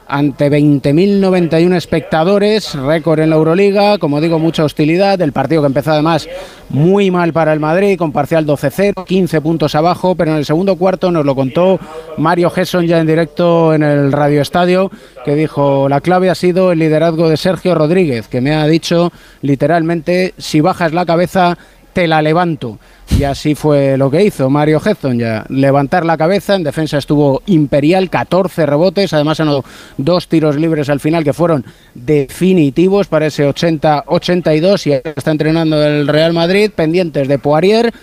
ante 0.08 0.50
20.091 0.50 1.74
espectadores, 1.74 2.74
récord 2.74 3.20
en 3.20 3.30
la 3.30 3.36
Euroliga, 3.36 3.98
como 3.98 4.20
digo, 4.20 4.38
mucha 4.38 4.64
hostilidad, 4.64 5.20
el 5.20 5.32
partido 5.32 5.62
que 5.62 5.66
empezó 5.66 5.92
además 5.92 6.28
muy 6.68 7.10
mal 7.10 7.32
para 7.32 7.52
el 7.52 7.60
Madrid, 7.60 7.98
con 7.98 8.12
parcial 8.12 8.46
12-0, 8.46 9.04
15 9.04 9.40
puntos 9.40 9.74
abajo, 9.74 10.14
pero 10.14 10.30
en 10.30 10.38
el 10.38 10.44
segundo 10.44 10.76
cuarto 10.76 11.10
nos 11.10 11.24
lo 11.24 11.34
contó 11.34 11.80
Mario 12.18 12.50
Gesson 12.50 12.86
ya 12.86 13.00
en 13.00 13.06
directo 13.06 13.74
en 13.74 13.82
el 13.82 14.12
Radio 14.12 14.42
Estadio, 14.42 14.90
que 15.24 15.34
dijo, 15.34 15.88
la 15.88 16.00
clave 16.00 16.30
ha 16.30 16.34
sido 16.34 16.72
el 16.72 16.78
liderazgo 16.78 17.28
de 17.28 17.36
Sergio 17.36 17.74
Rodríguez, 17.74 18.28
que 18.28 18.40
me 18.40 18.54
ha 18.54 18.66
dicho 18.66 19.12
literalmente, 19.42 20.34
si 20.38 20.60
bajas 20.60 20.92
la 20.92 21.06
cabeza, 21.06 21.58
te 21.96 22.06
la 22.06 22.20
levanto. 22.20 22.78
Y 23.18 23.24
así 23.24 23.54
fue 23.54 23.96
lo 23.96 24.10
que 24.10 24.22
hizo 24.22 24.50
Mario 24.50 24.82
Hezon 24.84 25.18
ya. 25.18 25.46
Levantar 25.48 26.04
la 26.04 26.18
cabeza, 26.18 26.54
en 26.54 26.62
defensa 26.62 26.98
estuvo 26.98 27.40
imperial, 27.46 28.10
14 28.10 28.66
rebotes, 28.66 29.14
además 29.14 29.40
anotó 29.40 29.66
dos 29.96 30.28
tiros 30.28 30.56
libres 30.56 30.90
al 30.90 31.00
final 31.00 31.24
que 31.24 31.32
fueron 31.32 31.64
definitivos 31.94 33.06
para 33.06 33.28
ese 33.28 33.48
80-82 33.48 34.86
y 34.88 34.92
está 34.92 35.30
entrenando 35.30 35.82
el 35.82 36.06
Real 36.06 36.34
Madrid, 36.34 36.70
pendientes 36.70 37.28
de 37.28 37.38
Poirier 37.38 37.94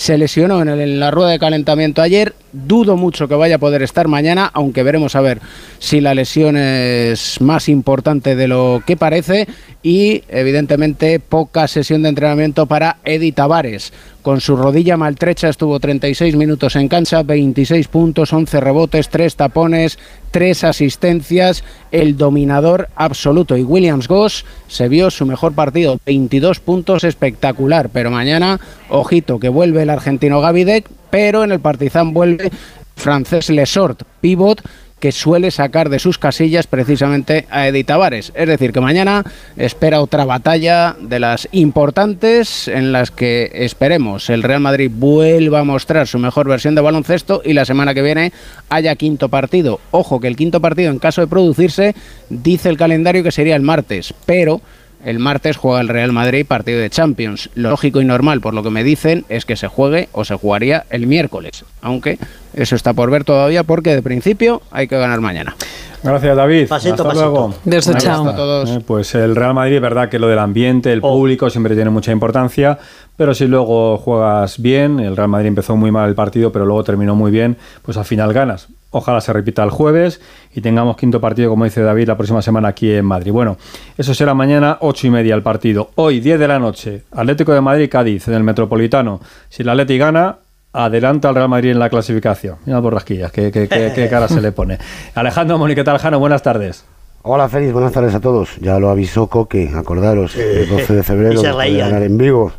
se 0.00 0.16
lesionó 0.16 0.62
en, 0.62 0.98
la 0.98 1.10
rueda 1.10 1.28
de 1.28 1.38
calentamiento 1.38 2.00
ayer. 2.00 2.34
Dudo 2.52 2.96
mucho 2.96 3.28
que 3.28 3.34
vaya 3.34 3.56
a 3.56 3.58
poder 3.58 3.82
estar 3.82 4.08
mañana, 4.08 4.50
aunque 4.54 4.82
veremos 4.82 5.14
a 5.14 5.20
ver 5.20 5.40
si 5.78 6.00
la 6.00 6.14
lesión 6.14 6.56
es 6.56 7.38
más 7.42 7.68
importante 7.68 8.34
de 8.34 8.48
lo 8.48 8.82
que 8.86 8.96
parece. 8.96 9.46
Y 9.82 10.24
evidentemente 10.28 11.20
poca 11.20 11.66
sesión 11.66 12.02
de 12.02 12.10
entrenamiento 12.10 12.66
para 12.66 12.98
Eddie 13.04 13.32
Tavares. 13.32 13.94
Con 14.20 14.42
su 14.42 14.54
rodilla 14.54 14.98
maltrecha 14.98 15.48
estuvo 15.48 15.80
36 15.80 16.36
minutos 16.36 16.76
en 16.76 16.88
cancha, 16.88 17.22
26 17.22 17.88
puntos, 17.88 18.34
11 18.34 18.60
rebotes, 18.60 19.08
3 19.08 19.36
tapones, 19.36 19.98
3 20.32 20.64
asistencias, 20.64 21.64
el 21.90 22.18
dominador 22.18 22.90
absoluto. 22.94 23.56
Y 23.56 23.62
Williams 23.62 24.08
Goss 24.08 24.44
se 24.68 24.88
vio 24.88 25.10
su 25.10 25.24
mejor 25.24 25.54
partido, 25.54 25.98
22 26.04 26.60
puntos 26.60 27.04
espectacular. 27.04 27.88
Pero 27.88 28.10
mañana, 28.10 28.60
ojito, 28.90 29.40
que 29.40 29.48
vuelve 29.48 29.84
el 29.84 29.90
argentino 29.90 30.42
Gavidec, 30.42 30.86
pero 31.08 31.42
en 31.42 31.52
el 31.52 31.60
Partizan 31.60 32.12
vuelve 32.12 32.50
francés 32.96 33.48
Lesort, 33.48 34.02
pivot 34.20 34.60
que 35.00 35.12
suele 35.12 35.50
sacar 35.50 35.88
de 35.88 35.98
sus 35.98 36.18
casillas 36.18 36.66
precisamente 36.66 37.46
a 37.50 37.66
Edith 37.66 37.86
Tavares. 37.86 38.32
Es 38.34 38.46
decir, 38.46 38.72
que 38.72 38.80
mañana 38.80 39.24
espera 39.56 40.00
otra 40.00 40.24
batalla 40.24 40.94
de 41.00 41.18
las 41.18 41.48
importantes 41.52 42.68
en 42.68 42.92
las 42.92 43.10
que 43.10 43.50
esperemos 43.52 44.30
el 44.30 44.42
Real 44.42 44.60
Madrid 44.60 44.90
vuelva 44.94 45.60
a 45.60 45.64
mostrar 45.64 46.06
su 46.06 46.18
mejor 46.18 46.48
versión 46.48 46.74
de 46.74 46.82
baloncesto 46.82 47.42
y 47.44 47.54
la 47.54 47.64
semana 47.64 47.94
que 47.94 48.02
viene 48.02 48.32
haya 48.68 48.94
quinto 48.94 49.28
partido. 49.28 49.80
Ojo 49.90 50.20
que 50.20 50.28
el 50.28 50.36
quinto 50.36 50.60
partido 50.60 50.90
en 50.90 50.98
caso 50.98 51.20
de 51.20 51.26
producirse 51.26 51.94
dice 52.28 52.68
el 52.68 52.76
calendario 52.76 53.22
que 53.22 53.32
sería 53.32 53.56
el 53.56 53.62
martes, 53.62 54.14
pero 54.26 54.60
el 55.04 55.18
martes 55.18 55.56
juega 55.56 55.80
el 55.80 55.88
Real 55.88 56.12
Madrid 56.12 56.46
partido 56.46 56.80
de 56.80 56.90
Champions. 56.90 57.50
Lo 57.54 57.70
lógico 57.70 58.00
y 58.00 58.04
normal, 58.04 58.40
por 58.40 58.54
lo 58.54 58.62
que 58.62 58.70
me 58.70 58.84
dicen, 58.84 59.24
es 59.28 59.44
que 59.44 59.56
se 59.56 59.68
juegue 59.68 60.08
o 60.12 60.24
se 60.24 60.34
jugaría 60.34 60.84
el 60.90 61.06
miércoles. 61.06 61.64
Aunque 61.80 62.18
eso 62.54 62.76
está 62.76 62.92
por 62.92 63.10
ver 63.10 63.24
todavía 63.24 63.64
porque 63.64 63.94
de 63.94 64.02
principio 64.02 64.62
hay 64.70 64.88
que 64.88 64.98
ganar 64.98 65.20
mañana. 65.20 65.56
Gracias, 66.02 66.34
David. 66.34 66.66
Pasito, 66.68 66.94
Hasta 66.94 67.04
pasito. 67.04 67.24
luego. 67.30 67.54
Desde 67.64 67.94
chao. 67.98 68.26
a 68.28 68.34
todos. 68.34 68.70
Eh, 68.70 68.80
Pues 68.86 69.14
el 69.14 69.36
Real 69.36 69.52
Madrid, 69.52 69.76
es 69.76 69.82
verdad 69.82 70.08
que 70.08 70.18
lo 70.18 70.28
del 70.28 70.38
ambiente, 70.38 70.92
el 70.92 71.00
Oh. 71.02 71.12
público 71.12 71.50
siempre 71.50 71.74
tiene 71.74 71.90
mucha 71.90 72.10
importancia, 72.10 72.78
pero 73.16 73.34
si 73.34 73.46
luego 73.46 73.98
juegas 73.98 74.60
bien, 74.62 74.98
el 74.98 75.14
Real 75.16 75.28
Madrid 75.28 75.48
empezó 75.48 75.76
muy 75.76 75.90
mal 75.90 76.08
el 76.08 76.14
partido, 76.14 76.52
pero 76.52 76.64
luego 76.64 76.84
terminó 76.84 77.14
muy 77.14 77.30
bien, 77.30 77.58
pues 77.82 77.98
al 77.98 78.06
final 78.06 78.32
ganas. 78.32 78.68
Ojalá 78.92 79.20
se 79.20 79.32
repita 79.32 79.62
el 79.62 79.70
jueves 79.70 80.20
y 80.54 80.62
tengamos 80.62 80.96
quinto 80.96 81.20
partido, 81.20 81.50
como 81.50 81.64
dice 81.64 81.82
David, 81.82 82.08
la 82.08 82.16
próxima 82.16 82.40
semana 82.42 82.68
aquí 82.68 82.90
en 82.90 83.04
Madrid. 83.04 83.30
Bueno, 83.30 83.56
eso 83.98 84.14
será 84.14 84.32
mañana 84.34 84.78
ocho 84.80 85.06
y 85.06 85.10
media 85.10 85.34
el 85.34 85.42
partido. 85.42 85.90
Hoy, 85.96 86.18
10 86.20 86.40
de 86.40 86.48
la 86.48 86.58
noche, 86.58 87.02
Atlético 87.12 87.52
de 87.52 87.60
Madrid, 87.60 87.88
Cádiz, 87.90 88.26
en 88.26 88.34
el 88.34 88.42
Metropolitano. 88.42 89.20
Si 89.48 89.62
el 89.62 89.68
Atleti 89.68 89.96
gana, 89.98 90.38
adelanta 90.72 91.28
al 91.28 91.34
Real 91.34 91.48
Madrid 91.48 91.70
en 91.70 91.78
la 91.78 91.88
clasificación. 91.90 92.56
Mira 92.66 92.80
por 92.80 92.94
rasquillas, 92.94 93.32
qué, 93.32 93.50
qué- 93.50 93.68
qué- 93.68 93.92
qué 93.94 94.08
cara 94.08 94.28
se 94.28 94.40
le 94.40 94.52
pone. 94.52 94.78
Alejandro 95.14 95.58
Mónica 95.58 95.82
Taljano, 95.84 96.18
buenas 96.18 96.42
tardes. 96.42 96.84
Hola 97.22 97.48
Félix, 97.48 97.72
buenas 97.72 97.92
tardes 97.92 98.14
a 98.14 98.20
todos. 98.20 98.56
Ya 98.60 98.78
lo 98.78 98.88
avisó 98.90 99.26
Coque, 99.26 99.70
acordaros, 99.74 100.36
el 100.36 100.68
12 100.68 100.94
de 100.94 101.00
y 101.00 101.02
febrero 101.02 101.42
ganar 101.42 102.02
en 102.02 102.16
Vigo. 102.16 102.52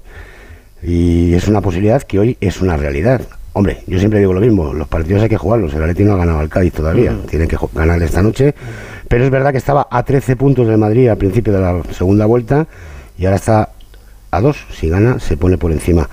Y 0.84 1.34
es 1.34 1.48
una 1.48 1.62
posibilidad 1.62 2.02
que 2.04 2.20
hoy 2.20 2.38
es 2.42 2.62
una 2.62 2.76
realidad. 2.78 3.22
Hombre, 3.54 3.84
yo 3.86 4.00
siempre 4.00 4.20
digo 4.20 4.34
lo 4.34 4.40
mismo, 4.40 4.74
los 4.74 4.88
partidos 4.88 5.22
hay 5.24 5.30
que 5.30 5.38
jugarlos. 5.38 5.74
El 5.74 5.82
Atleti 5.82 6.04
no 6.04 6.14
ha 6.14 6.18
ganado 6.18 6.40
al 6.40 6.48
Cádiz 6.50 6.74
todavía, 6.74 7.14
tiene 7.30 7.48
que 7.48 7.58
ju- 7.58 7.70
ganar 7.74 8.02
esta 8.02 8.22
noche. 8.22 8.56
Pero 9.08 9.26
es 9.26 9.30
verdad 9.30 9.52
que 9.52 9.58
estaba 9.58 9.88
a 9.92 10.04
13 10.04 10.36
puntos 10.38 10.68
de 10.68 10.78
Madrid 10.78 11.10
al 11.10 11.18
principio 11.18 11.52
de 11.54 11.60
la 11.60 11.82
segunda 11.92 12.26
vuelta 12.26 12.66
y 13.18 13.26
ahora 13.26 13.36
está 13.36 13.70
a 14.32 14.42
dos. 14.42 14.58
Si 14.74 14.88
gana, 14.90 15.20
se 15.20 15.36
pone 15.38 15.58
por 15.58 15.72
encima 15.72 16.10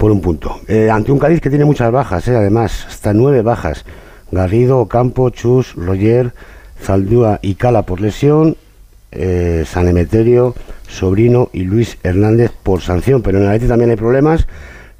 por 0.00 0.10
un 0.10 0.22
punto. 0.22 0.60
Eh, 0.66 0.88
ante 0.90 1.12
un 1.12 1.18
Cádiz 1.18 1.42
que 1.42 1.50
tiene 1.50 1.66
muchas 1.66 1.92
bajas, 1.92 2.26
eh, 2.26 2.34
además, 2.34 2.86
hasta 2.88 3.12
nueve 3.12 3.42
bajas. 3.42 3.84
Garrido, 4.32 4.78
Ocampo, 4.78 5.28
Chus, 5.28 5.74
Roger, 5.74 6.32
Zaldúa 6.82 7.38
y 7.42 7.54
Cala 7.56 7.82
por 7.82 8.00
lesión, 8.00 8.56
eh, 9.12 9.64
San 9.66 9.88
Emeterio, 9.88 10.54
Sobrino 10.88 11.50
y 11.52 11.64
Luis 11.64 11.98
Hernández 12.02 12.50
por 12.62 12.80
sanción. 12.80 13.20
Pero 13.20 13.38
en 13.38 13.44
el 13.44 13.50
Atleti 13.50 13.68
también 13.68 13.90
hay 13.90 13.96
problemas. 13.96 14.48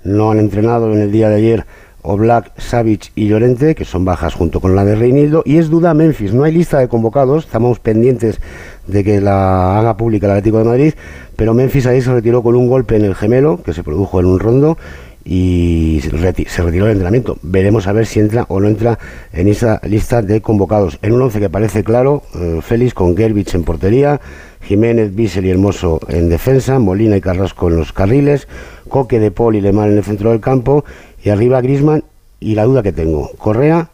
No 0.05 0.33
han 0.33 0.39
entrenado 0.39 0.93
en 0.93 1.01
el 1.01 1.11
día 1.11 1.31
de 1.31 1.37
ayer 1.37 1.65
Oblak, 2.03 2.53
Savic 2.61 3.11
y 3.15 3.27
Llorente, 3.27 3.75
que 3.75 3.87
son 3.87 4.05
bajas 4.05 4.35
junto 4.35 4.61
con 4.61 4.77
la 4.77 4.85
de 4.85 4.97
Reinildo. 4.97 5.43
Y 5.47 5.57
es 5.57 5.71
duda 5.71 5.95
Memphis. 5.95 6.35
No 6.35 6.45
hay 6.45 6.53
lista 6.53 6.79
de 6.79 6.89
convocados. 6.89 7.47
Estamos 7.47 7.79
pendientes 7.79 8.39
de 8.87 9.05
que 9.05 9.21
la 9.21 9.79
haga 9.79 9.97
pública 9.97 10.27
el 10.27 10.33
Atlético 10.33 10.59
de 10.59 10.65
Madrid. 10.65 10.95
Pero 11.37 11.55
Memphis 11.55 11.87
ahí 11.87 12.03
se 12.03 12.13
retiró 12.13 12.43
con 12.43 12.55
un 12.57 12.69
golpe 12.69 12.97
en 12.97 13.05
el 13.05 13.15
gemelo, 13.15 13.63
que 13.63 13.73
se 13.73 13.83
produjo 13.83 14.21
en 14.21 14.27
un 14.27 14.39
rondo 14.41 14.79
y 15.25 16.01
se 16.03 16.11
reti- 16.13 16.47
se 16.49 16.63
retiró 16.63 16.87
del 16.87 16.93
entrenamiento. 16.93 17.37
Veremos 17.43 17.87
a 17.87 17.93
ver 17.93 18.07
si 18.07 18.21
entra 18.21 18.47
o 18.49 18.59
no 18.59 18.69
entra 18.69 18.99
en 19.33 19.49
esa 19.49 19.81
lista 19.85 20.23
de 20.23 20.41
convocados. 20.41 20.99
En 21.03 21.13
un 21.13 21.23
once 21.23 21.41
que 21.41 21.51
parece 21.51 21.85
claro, 21.85 22.23
eh, 22.35 22.61
Félix 22.63 22.95
con 22.95 23.17
Gerbich 23.17 23.55
en 23.55 23.65
portería, 23.65 24.21
Jiménez, 24.63 25.15
Bissell 25.15 25.47
y 25.47 25.51
Hermoso 25.51 26.01
en 26.09 26.29
defensa, 26.29 26.79
Molina 26.79 27.17
y 27.17 27.21
Carrasco 27.21 27.69
en 27.69 27.77
los 27.77 27.93
carriles, 27.93 28.49
Coque 28.89 29.21
de 29.21 29.31
Paul 29.31 29.57
y 29.57 29.61
Lemar 29.61 29.91
en 29.91 29.99
el 29.99 30.05
centro 30.05 30.31
del 30.31 30.41
campo 30.41 30.85
y 31.23 31.29
arriba 31.31 31.61
Grisman 31.61 32.03
y 32.41 32.55
la 32.55 32.65
duda 32.65 32.83
que 32.83 32.93
tengo, 32.93 33.31
Correa 33.39 33.91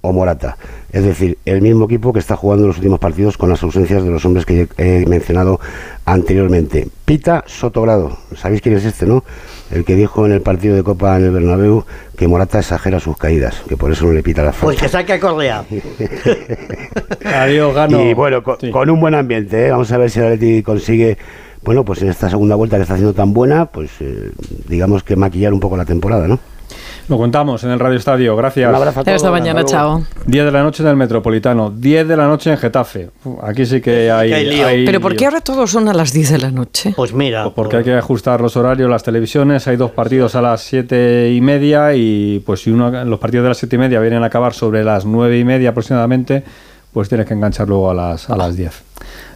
o 0.00 0.12
Morata. 0.12 0.56
Es 0.94 1.02
decir, 1.04 1.38
el 1.44 1.60
mismo 1.60 1.86
equipo 1.86 2.12
que 2.12 2.20
está 2.20 2.36
jugando 2.36 2.68
los 2.68 2.76
últimos 2.76 3.00
partidos 3.00 3.36
con 3.36 3.48
las 3.50 3.60
ausencias 3.64 4.04
de 4.04 4.10
los 4.10 4.24
hombres 4.24 4.46
que 4.46 4.68
he 4.78 5.04
mencionado 5.06 5.58
anteriormente. 6.04 6.86
Pita 7.04 7.42
Sotogrado, 7.48 8.16
¿sabéis 8.36 8.60
quién 8.62 8.76
es 8.76 8.84
este, 8.84 9.04
no? 9.04 9.24
El 9.72 9.84
que 9.84 9.96
dijo 9.96 10.24
en 10.24 10.30
el 10.30 10.40
partido 10.40 10.76
de 10.76 10.84
Copa 10.84 11.16
en 11.16 11.24
el 11.24 11.30
Bernabéu 11.32 11.84
que 12.16 12.28
Morata 12.28 12.60
exagera 12.60 13.00
sus 13.00 13.16
caídas, 13.16 13.62
que 13.68 13.76
por 13.76 13.90
eso 13.90 14.06
no 14.06 14.12
le 14.12 14.22
pita 14.22 14.44
la 14.44 14.52
falta. 14.52 14.66
Pues 14.66 14.78
que 14.78 14.88
saque 14.88 15.14
a 15.14 15.18
Correa. 15.20 15.64
Adiós, 17.24 17.74
gano. 17.74 18.02
Y 18.04 18.14
bueno, 18.14 18.42
con, 18.42 18.56
Sí. 18.60 18.70
con 18.70 18.88
un 18.88 19.00
buen 19.00 19.14
ambiente, 19.14 19.66
¿eh? 19.66 19.70
vamos 19.70 19.90
a 19.90 19.98
ver 19.98 20.10
si 20.10 20.20
el 20.20 20.26
Atleti 20.26 20.62
consigue, 20.62 21.18
bueno, 21.64 21.84
pues 21.84 22.02
en 22.02 22.08
esta 22.10 22.30
segunda 22.30 22.54
vuelta 22.54 22.76
que 22.76 22.82
está 22.82 22.94
haciendo 22.94 23.14
tan 23.14 23.32
buena, 23.32 23.66
pues 23.66 23.90
eh, 24.00 24.30
digamos 24.68 25.02
que 25.02 25.16
maquillar 25.16 25.52
un 25.52 25.60
poco 25.60 25.76
la 25.76 25.84
temporada, 25.84 26.28
¿no? 26.28 26.38
Lo 27.06 27.18
contamos 27.18 27.62
en 27.64 27.70
el 27.70 27.78
Radio 27.78 27.98
Estadio. 27.98 28.34
Gracias. 28.34 28.66
Un 28.68 28.74
abrazo 28.76 29.00
a 29.00 29.04
todos. 29.04 29.16
Hasta 29.16 29.30
mañana, 29.30 29.60
luego. 29.60 29.68
chao. 29.68 30.02
10 30.26 30.44
de 30.46 30.50
la 30.50 30.62
noche 30.62 30.82
en 30.82 30.88
el 30.88 30.96
Metropolitano, 30.96 31.70
10 31.70 32.08
de 32.08 32.16
la 32.16 32.26
noche 32.26 32.50
en 32.50 32.56
Getafe. 32.56 33.10
Aquí 33.42 33.66
sí 33.66 33.82
que 33.82 34.10
hay, 34.10 34.32
hay 34.32 34.46
lío. 34.46 34.66
hay 34.66 34.86
Pero 34.86 35.00
¿por 35.00 35.12
qué 35.12 35.18
lío. 35.20 35.28
ahora 35.28 35.40
todos 35.42 35.70
son 35.70 35.86
a 35.88 35.92
las 35.92 36.12
10 36.14 36.30
de 36.30 36.38
la 36.38 36.50
noche? 36.50 36.94
Pues 36.96 37.12
mira, 37.12 37.42
Pues 37.44 37.54
porque 37.54 37.76
hay 37.76 37.84
que 37.84 37.92
ajustar 37.94 38.40
los 38.40 38.56
horarios, 38.56 38.88
las 38.88 39.02
televisiones. 39.02 39.68
Hay 39.68 39.76
dos 39.76 39.90
partidos 39.90 40.34
a 40.34 40.40
las 40.40 40.62
siete 40.62 41.30
y 41.30 41.42
media 41.42 41.94
y 41.94 42.42
pues 42.46 42.62
si 42.62 42.70
uno 42.70 43.04
los 43.04 43.18
partidos 43.18 43.42
de 43.44 43.48
las 43.50 43.58
siete 43.58 43.76
y 43.76 43.80
media 43.80 44.00
vienen 44.00 44.22
a 44.22 44.26
acabar 44.26 44.54
sobre 44.54 44.82
las 44.82 45.04
nueve 45.04 45.38
y 45.38 45.44
media 45.44 45.70
aproximadamente, 45.70 46.42
pues 46.94 47.10
tienes 47.10 47.26
que 47.26 47.34
enganchar 47.34 47.68
luego 47.68 47.90
a 47.90 47.94
las 47.94 48.30
a 48.30 48.36
las 48.36 48.56
10. 48.56 48.82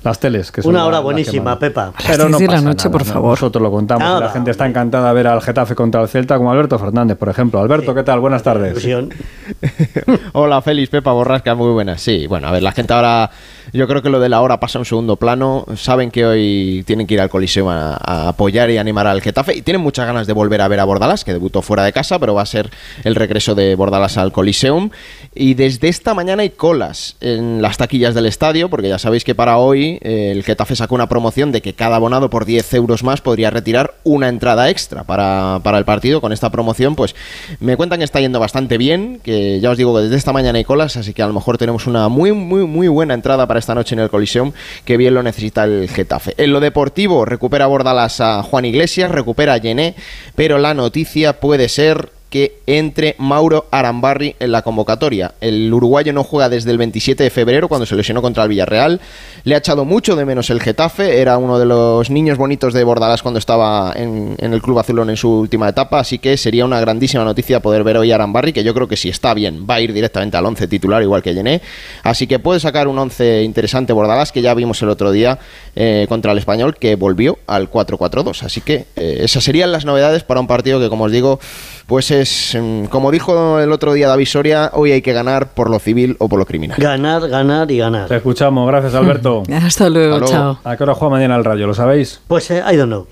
Las 0.08 0.18
teles, 0.20 0.50
que 0.50 0.62
son 0.62 0.70
Una 0.70 0.80
la- 0.80 0.86
hora 0.86 1.00
buenísima, 1.00 1.44
mandan. 1.44 1.58
Pepa. 1.58 1.92
A 1.96 2.16
las 2.16 2.28
10 2.28 2.38
de 2.38 2.46
la 2.48 2.60
noche, 2.62 2.88
por 2.90 3.06
¿no? 3.06 3.12
favor. 3.12 3.30
Nosotros 3.30 3.62
lo 3.62 3.70
contamos. 3.70 4.02
Nada, 4.02 4.20
la 4.20 4.30
gente 4.30 4.50
está 4.50 4.66
encantada 4.66 5.08
de 5.08 5.14
ver 5.14 5.26
al 5.26 5.40
Getafe 5.42 5.74
contra 5.74 6.00
el 6.02 6.08
Celta, 6.08 6.36
como 6.38 6.50
Alberto 6.50 6.78
Fernández, 6.78 7.16
por 7.18 7.28
ejemplo. 7.28 7.60
Alberto, 7.60 7.94
¿qué 7.94 8.02
tal? 8.02 8.20
Buenas 8.20 8.42
tardes. 8.42 8.78
Hola, 10.32 10.62
Félix, 10.62 10.90
Pepa, 10.90 11.12
Borrasca, 11.12 11.54
muy 11.54 11.72
buenas. 11.72 12.00
Sí, 12.00 12.26
bueno, 12.26 12.48
a 12.48 12.52
ver, 12.52 12.62
la 12.62 12.72
gente 12.72 12.92
ahora, 12.92 13.30
yo 13.72 13.86
creo 13.86 14.02
que 14.02 14.10
lo 14.10 14.20
de 14.20 14.28
la 14.28 14.40
hora 14.40 14.60
pasa 14.60 14.78
a 14.78 14.80
un 14.80 14.84
segundo 14.86 15.16
plano. 15.16 15.64
Saben 15.76 16.10
que 16.10 16.24
hoy 16.26 16.84
tienen 16.86 17.06
que 17.06 17.14
ir 17.14 17.20
al 17.20 17.28
Coliseo 17.28 17.70
a, 17.70 17.96
a 18.02 18.28
apoyar 18.28 18.70
y 18.70 18.78
animar 18.78 19.06
al 19.06 19.20
Getafe 19.20 19.56
y 19.56 19.62
tienen 19.62 19.82
muchas 19.82 20.06
ganas 20.06 20.26
de 20.26 20.32
volver 20.32 20.60
a 20.60 20.68
ver 20.68 20.80
a 20.80 20.84
Bordalás, 20.84 21.24
que 21.24 21.32
debutó 21.32 21.62
fuera 21.62 21.84
de 21.84 21.92
casa, 21.92 22.18
pero 22.18 22.34
va 22.34 22.42
a 22.42 22.46
ser 22.46 22.70
el 23.04 23.14
regreso 23.14 23.54
de 23.54 23.74
Bordalás 23.74 24.16
al 24.18 24.32
Coliseum. 24.32 24.90
Y 25.34 25.54
desde 25.54 25.88
esta 25.88 26.14
mañana 26.14 26.42
hay 26.42 26.50
colas 26.50 27.16
en 27.20 27.62
las 27.62 27.76
taquillas 27.76 28.14
del 28.14 28.26
estadio, 28.26 28.68
porque 28.70 28.88
ya 28.88 28.98
sabéis 28.98 29.24
que 29.24 29.34
para 29.34 29.58
hoy 29.58 29.97
eh, 30.00 30.32
el 30.32 30.42
Getafe 30.42 30.76
sacó 30.76 30.94
una 30.94 31.08
promoción 31.08 31.52
de 31.52 31.62
que 31.62 31.74
cada 31.74 31.96
abonado 31.96 32.30
por 32.30 32.44
10 32.44 32.74
euros 32.74 33.02
más 33.02 33.20
podría 33.20 33.50
retirar 33.50 33.94
una 34.04 34.28
entrada 34.28 34.70
extra 34.70 35.04
para, 35.04 35.60
para 35.62 35.78
el 35.78 35.84
partido. 35.84 36.20
Con 36.20 36.32
esta 36.32 36.50
promoción, 36.50 36.94
pues 36.94 37.14
me 37.60 37.76
cuentan 37.76 37.98
que 37.98 38.04
está 38.04 38.20
yendo 38.20 38.40
bastante 38.40 38.78
bien, 38.78 39.20
que 39.22 39.60
ya 39.60 39.70
os 39.70 39.78
digo 39.78 39.94
que 39.94 40.02
desde 40.02 40.16
esta 40.16 40.32
mañana 40.32 40.58
hay 40.58 40.64
colas, 40.64 40.96
así 40.96 41.14
que 41.14 41.22
a 41.22 41.26
lo 41.26 41.32
mejor 41.32 41.58
tenemos 41.58 41.86
una 41.86 42.08
muy, 42.08 42.32
muy, 42.32 42.66
muy 42.66 42.88
buena 42.88 43.14
entrada 43.14 43.46
para 43.46 43.58
esta 43.58 43.74
noche 43.74 43.94
en 43.94 44.00
el 44.00 44.10
Coliseum, 44.10 44.52
que 44.84 44.96
bien 44.96 45.14
lo 45.14 45.22
necesita 45.22 45.64
el 45.64 45.88
Getafe. 45.88 46.34
En 46.36 46.52
lo 46.52 46.60
deportivo, 46.60 47.24
recupera 47.24 47.66
Bordalas 47.66 48.20
a 48.20 48.42
Juan 48.42 48.64
Iglesias, 48.64 49.10
recupera 49.10 49.54
a 49.54 49.58
Yené, 49.58 49.94
pero 50.34 50.58
la 50.58 50.74
noticia 50.74 51.40
puede 51.40 51.68
ser 51.68 52.17
que 52.30 52.60
entre 52.66 53.14
Mauro 53.18 53.66
Arambarri 53.70 54.36
en 54.38 54.52
la 54.52 54.62
convocatoria. 54.62 55.32
El 55.40 55.72
uruguayo 55.72 56.12
no 56.12 56.24
juega 56.24 56.48
desde 56.48 56.70
el 56.70 56.78
27 56.78 57.24
de 57.24 57.30
febrero 57.30 57.68
cuando 57.68 57.86
se 57.86 57.96
lesionó 57.96 58.20
contra 58.20 58.42
el 58.42 58.50
Villarreal. 58.50 59.00
Le 59.44 59.54
ha 59.54 59.58
echado 59.58 59.84
mucho 59.84 60.14
de 60.14 60.26
menos 60.26 60.50
el 60.50 60.60
Getafe. 60.60 61.20
Era 61.20 61.38
uno 61.38 61.58
de 61.58 61.64
los 61.64 62.10
niños 62.10 62.36
bonitos 62.36 62.74
de 62.74 62.84
Bordalás 62.84 63.22
cuando 63.22 63.38
estaba 63.38 63.92
en, 63.96 64.36
el 64.38 64.60
Club 64.60 64.78
Azulón 64.78 65.08
en 65.10 65.16
su 65.16 65.30
última 65.30 65.68
etapa. 65.68 66.00
Así 66.00 66.18
que 66.18 66.36
sería 66.36 66.64
una 66.64 66.80
grandísima 66.80 67.24
noticia 67.24 67.60
poder 67.60 67.82
ver 67.82 67.96
hoy 67.96 68.12
a 68.12 68.16
Arambarri, 68.16 68.52
que 68.52 68.62
yo 68.62 68.74
creo 68.74 68.88
que 68.88 68.96
si 68.96 69.08
está 69.08 69.32
bien 69.32 69.66
va 69.68 69.76
a 69.76 69.80
ir 69.80 69.92
directamente 69.92 70.36
al 70.36 70.44
11 70.44 70.68
titular, 70.68 71.02
igual 71.02 71.22
que 71.22 71.32
Llené. 71.32 71.62
Así 72.02 72.26
que 72.26 72.38
puede 72.38 72.60
sacar 72.60 72.88
un 72.88 72.98
11 72.98 73.42
interesante 73.42 73.92
Bordalás, 73.92 74.32
que 74.32 74.42
ya 74.42 74.52
vimos 74.52 74.82
el 74.82 74.90
otro 74.90 75.12
día 75.12 75.38
eh, 75.76 76.06
contra 76.08 76.32
el 76.32 76.38
Español, 76.38 76.76
que 76.76 76.96
volvió 76.96 77.38
al 77.46 77.70
4-4-2. 77.70 78.42
Así 78.42 78.60
que 78.60 78.86
eh, 78.96 79.20
esas 79.22 79.44
serían 79.44 79.72
las 79.72 79.84
novedades 79.84 80.24
para 80.24 80.40
un 80.40 80.46
partido 80.46 80.78
que, 80.80 80.88
como 80.88 81.04
os 81.04 81.12
digo, 81.12 81.40
pues 81.88 82.10
es, 82.10 82.54
mm, 82.60 82.84
como 82.84 83.10
dijo 83.10 83.58
el 83.60 83.72
otro 83.72 83.94
día 83.94 84.08
David 84.08 84.26
Soria, 84.26 84.70
hoy 84.74 84.92
hay 84.92 85.00
que 85.00 85.14
ganar 85.14 85.48
por 85.54 85.70
lo 85.70 85.78
civil 85.78 86.16
o 86.18 86.28
por 86.28 86.38
lo 86.38 86.44
criminal. 86.44 86.76
Ganar, 86.78 87.26
ganar 87.28 87.64
y 87.70 87.76
Te 87.76 87.80
ganar. 87.80 88.12
escuchamos. 88.12 88.68
Gracias, 88.68 88.94
Alberto. 88.94 89.42
Hasta 89.52 89.88
luego, 89.88 90.16
Hasta 90.16 90.26
luego. 90.36 90.54
chao. 90.54 90.70
¿A 90.70 90.76
qué 90.76 90.82
hora 90.82 90.94
juega 90.94 91.12
mañana 91.16 91.36
el 91.36 91.44
Rayo? 91.46 91.66
¿Lo 91.66 91.72
sabéis? 91.72 92.20
Pues 92.28 92.50
eh, 92.50 92.62
I 92.70 92.76
don't 92.76 92.90
know. 92.92 93.06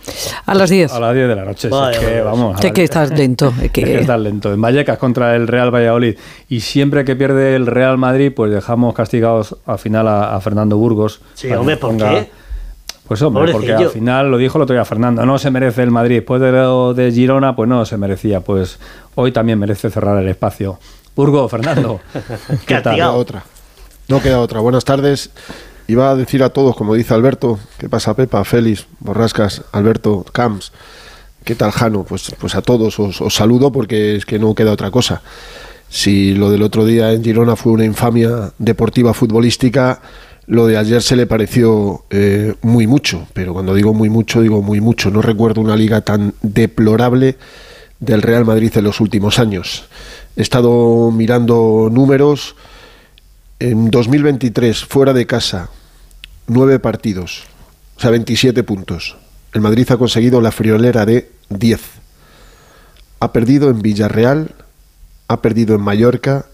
A 0.44 0.54
las 0.54 0.68
10. 0.68 0.92
A 0.92 1.00
las 1.00 1.14
10 1.14 1.26
de 1.28 1.34
la 1.34 1.44
noche. 1.46 1.68
Vaya, 1.70 1.98
es 1.98 2.04
que, 2.06 2.20
vamos. 2.20 2.62
a 2.64 2.70
Que, 2.72 2.84
estás 2.84 3.10
lento. 3.10 3.50
Es 3.62 3.70
que 3.70 3.82
Que... 3.82 4.00
estás 4.00 4.20
lento. 4.20 4.52
En 4.52 4.60
Vallecas 4.60 4.98
contra 4.98 5.34
el 5.34 5.48
Real 5.48 5.74
Valladolid. 5.74 6.16
Y 6.50 6.60
siempre 6.60 7.06
que 7.06 7.16
pierde 7.16 7.56
el 7.56 7.66
Real 7.66 7.96
Madrid, 7.96 8.30
pues 8.36 8.52
dejamos 8.52 8.94
castigados 8.94 9.56
al 9.64 9.78
final 9.78 10.06
a, 10.06 10.36
a 10.36 10.40
Fernando 10.42 10.76
Burgos. 10.76 11.22
Sí, 11.32 11.50
hombre, 11.50 11.78
¿por 11.78 11.92
ponga- 11.92 12.10
qué? 12.10 12.30
Pues 13.06 13.22
hombre, 13.22 13.52
porque 13.52 13.72
al 13.72 13.90
final 13.90 14.30
lo 14.30 14.38
dijo 14.38 14.58
el 14.58 14.62
otro 14.62 14.74
día 14.74 14.84
Fernando, 14.84 15.24
no 15.24 15.38
se 15.38 15.50
merece 15.50 15.82
el 15.82 15.90
Madrid. 15.90 16.16
Después 16.16 16.40
de 16.40 16.50
lo 16.50 16.92
de 16.92 17.12
Girona, 17.12 17.54
pues 17.54 17.68
no 17.68 17.84
se 17.84 17.96
merecía. 17.96 18.40
Pues 18.40 18.78
hoy 19.14 19.30
también 19.30 19.58
merece 19.58 19.90
cerrar 19.90 20.20
el 20.20 20.28
espacio. 20.28 20.78
Burgos, 21.14 21.50
Fernando. 21.50 22.00
¿Qué 22.66 22.80
tal? 22.80 22.96
Queda 22.96 23.12
otra. 23.12 23.44
No 24.08 24.20
queda 24.20 24.40
otra. 24.40 24.60
Buenas 24.60 24.84
tardes. 24.84 25.30
Iba 25.88 26.10
a 26.10 26.16
decir 26.16 26.42
a 26.42 26.50
todos, 26.50 26.74
como 26.74 26.94
dice 26.94 27.14
Alberto, 27.14 27.60
¿qué 27.78 27.88
pasa 27.88 28.14
Pepa, 28.14 28.44
Félix, 28.44 28.86
Borrascas, 28.98 29.62
Alberto, 29.70 30.24
Camps? 30.32 30.72
¿Qué 31.44 31.54
tal 31.54 31.70
Jano? 31.70 32.02
Pues, 32.02 32.34
pues 32.40 32.56
a 32.56 32.62
todos 32.62 32.98
os, 32.98 33.20
os 33.20 33.34
saludo 33.34 33.70
porque 33.70 34.16
es 34.16 34.26
que 34.26 34.40
no 34.40 34.52
queda 34.56 34.72
otra 34.72 34.90
cosa. 34.90 35.22
Si 35.88 36.34
lo 36.34 36.50
del 36.50 36.62
otro 36.62 36.84
día 36.84 37.12
en 37.12 37.22
Girona 37.22 37.54
fue 37.54 37.72
una 37.72 37.84
infamia 37.84 38.52
deportiva 38.58 39.14
futbolística, 39.14 40.00
lo 40.46 40.66
de 40.66 40.76
ayer 40.76 41.02
se 41.02 41.16
le 41.16 41.26
pareció 41.26 42.04
eh, 42.10 42.54
muy 42.62 42.86
mucho, 42.86 43.26
pero 43.32 43.52
cuando 43.52 43.74
digo 43.74 43.92
muy 43.94 44.08
mucho, 44.08 44.40
digo 44.40 44.62
muy 44.62 44.80
mucho. 44.80 45.10
No 45.10 45.20
recuerdo 45.20 45.60
una 45.60 45.76
liga 45.76 46.02
tan 46.02 46.34
deplorable 46.42 47.36
del 47.98 48.22
Real 48.22 48.44
Madrid 48.44 48.70
en 48.76 48.84
los 48.84 49.00
últimos 49.00 49.38
años. 49.38 49.84
He 50.36 50.42
estado 50.42 51.10
mirando 51.10 51.88
números. 51.90 52.54
En 53.58 53.90
2023, 53.90 54.84
fuera 54.84 55.14
de 55.14 55.26
casa, 55.26 55.70
nueve 56.46 56.78
partidos, 56.78 57.44
o 57.96 58.00
sea, 58.00 58.10
27 58.10 58.62
puntos. 58.64 59.16
El 59.54 59.62
Madrid 59.62 59.90
ha 59.90 59.96
conseguido 59.96 60.42
la 60.42 60.52
friolera 60.52 61.06
de 61.06 61.30
10. 61.48 61.80
Ha 63.20 63.32
perdido 63.32 63.70
en 63.70 63.80
Villarreal, 63.80 64.54
ha 65.28 65.40
perdido 65.40 65.74
en 65.74 65.80
Mallorca, 65.80 66.44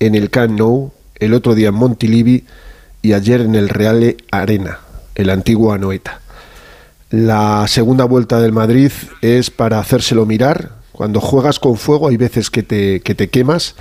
en 0.00 0.16
el 0.16 0.30
Camp 0.30 0.60
el 1.20 1.34
otro 1.34 1.54
día 1.54 1.68
en 1.68 1.74
Montilivi 1.74 2.44
y 3.02 3.12
ayer 3.12 3.40
en 3.40 3.54
el 3.54 3.68
Reale 3.68 4.16
Arena, 4.30 4.78
el 5.14 5.30
antiguo 5.30 5.72
Anoeta. 5.72 6.20
La 7.10 7.66
segunda 7.66 8.04
vuelta 8.04 8.40
del 8.40 8.52
Madrid 8.52 8.92
es 9.20 9.50
para 9.50 9.78
hacérselo 9.78 10.26
mirar. 10.26 10.70
Cuando 10.92 11.20
juegas 11.20 11.58
con 11.58 11.76
fuego 11.76 12.08
hay 12.08 12.16
veces 12.16 12.50
que 12.50 12.62
te, 12.62 13.00
que 13.00 13.14
te 13.14 13.28
quemas. 13.28 13.74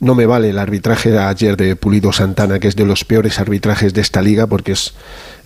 No 0.00 0.14
me 0.14 0.26
vale 0.26 0.50
el 0.50 0.58
arbitraje 0.58 1.10
de 1.10 1.18
ayer 1.18 1.56
de 1.56 1.76
Pulido 1.76 2.12
Santana, 2.12 2.58
que 2.58 2.68
es 2.68 2.74
de 2.74 2.86
los 2.86 3.04
peores 3.04 3.38
arbitrajes 3.38 3.94
de 3.94 4.00
esta 4.00 4.20
liga, 4.22 4.46
porque 4.46 4.72
es 4.72 4.94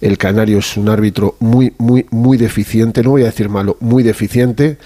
el 0.00 0.18
canario 0.18 0.58
es 0.58 0.76
un 0.76 0.88
árbitro 0.88 1.36
muy, 1.40 1.74
muy, 1.78 2.06
muy 2.10 2.38
deficiente, 2.38 3.02
no 3.02 3.10
voy 3.10 3.22
a 3.22 3.26
decir 3.26 3.48
malo, 3.48 3.76
muy 3.80 4.02
deficiente. 4.02 4.78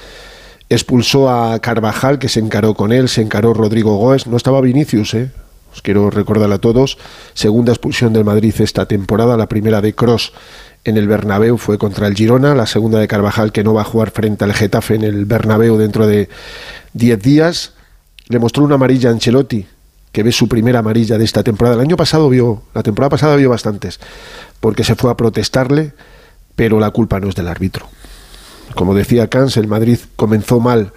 Expulsó 0.69 1.31
a 1.31 1.59
Carvajal, 1.59 2.19
que 2.19 2.29
se 2.29 2.41
encaró 2.41 2.75
con 2.75 2.93
él, 2.93 3.09
se 3.09 3.23
encaró 3.23 3.55
Rodrigo 3.55 3.97
Goes, 3.97 4.27
no 4.27 4.37
estaba 4.37 4.61
Vinicius, 4.61 5.15
¿eh? 5.15 5.31
Os 5.73 5.83
quiero 5.83 6.11
recordar 6.11 6.50
a 6.53 6.59
todos, 6.59 6.99
segunda 7.35 7.73
expulsión 7.73 8.12
del 8.12 8.25
Madrid 8.25 8.55
esta 8.59 8.87
temporada, 8.87 9.37
la 9.37 9.49
primera 9.49 9.81
de 9.81 9.95
Cross 9.95 10.33
en 10.85 10.97
el 10.97 11.07
Bernabéu 11.07 11.59
fue 11.59 11.79
contra 11.79 12.07
el 12.07 12.15
Girona, 12.15 12.55
la 12.55 12.67
segunda 12.67 12.99
de 12.99 13.09
Carvajal 13.09 13.53
que 13.53 13.62
no 13.62 13.75
va 13.75 13.83
a 13.83 13.85
jugar 13.85 14.11
frente 14.11 14.45
al 14.45 14.55
Getafe 14.55 14.95
en 14.95 15.03
el 15.03 15.27
Bernabéu 15.27 15.77
dentro 15.77 16.07
de 16.07 16.29
10 16.95 17.23
días. 17.23 17.73
Le 18.29 18.39
mostró 18.39 18.65
una 18.65 18.77
amarilla 18.77 19.11
a 19.11 19.12
Ancelotti, 19.12 19.67
que 20.12 20.23
ve 20.23 20.33
su 20.33 20.49
primera 20.49 20.79
amarilla 20.79 21.19
de 21.19 21.25
esta 21.25 21.43
temporada. 21.43 21.77
El 21.77 21.83
año 21.83 21.97
pasado 21.97 22.29
vio, 22.29 22.62
la 22.75 22.83
temporada 22.83 23.11
pasada 23.11 23.37
vio 23.37 23.50
bastantes, 23.50 24.00
porque 24.61 24.85
se 24.85 24.95
fue 24.95 25.11
a 25.11 25.17
protestarle, 25.17 25.93
pero 26.57 26.81
la 26.81 26.91
culpa 26.91 27.21
no 27.21 27.29
es 27.29 27.35
del 27.35 27.49
árbitro. 27.49 27.87
Como 28.75 28.95
decía 28.95 29.29
Cans, 29.29 29.57
el 29.57 29.67
Madrid 29.67 29.99
comenzó 30.17 30.61
mal 30.61 30.93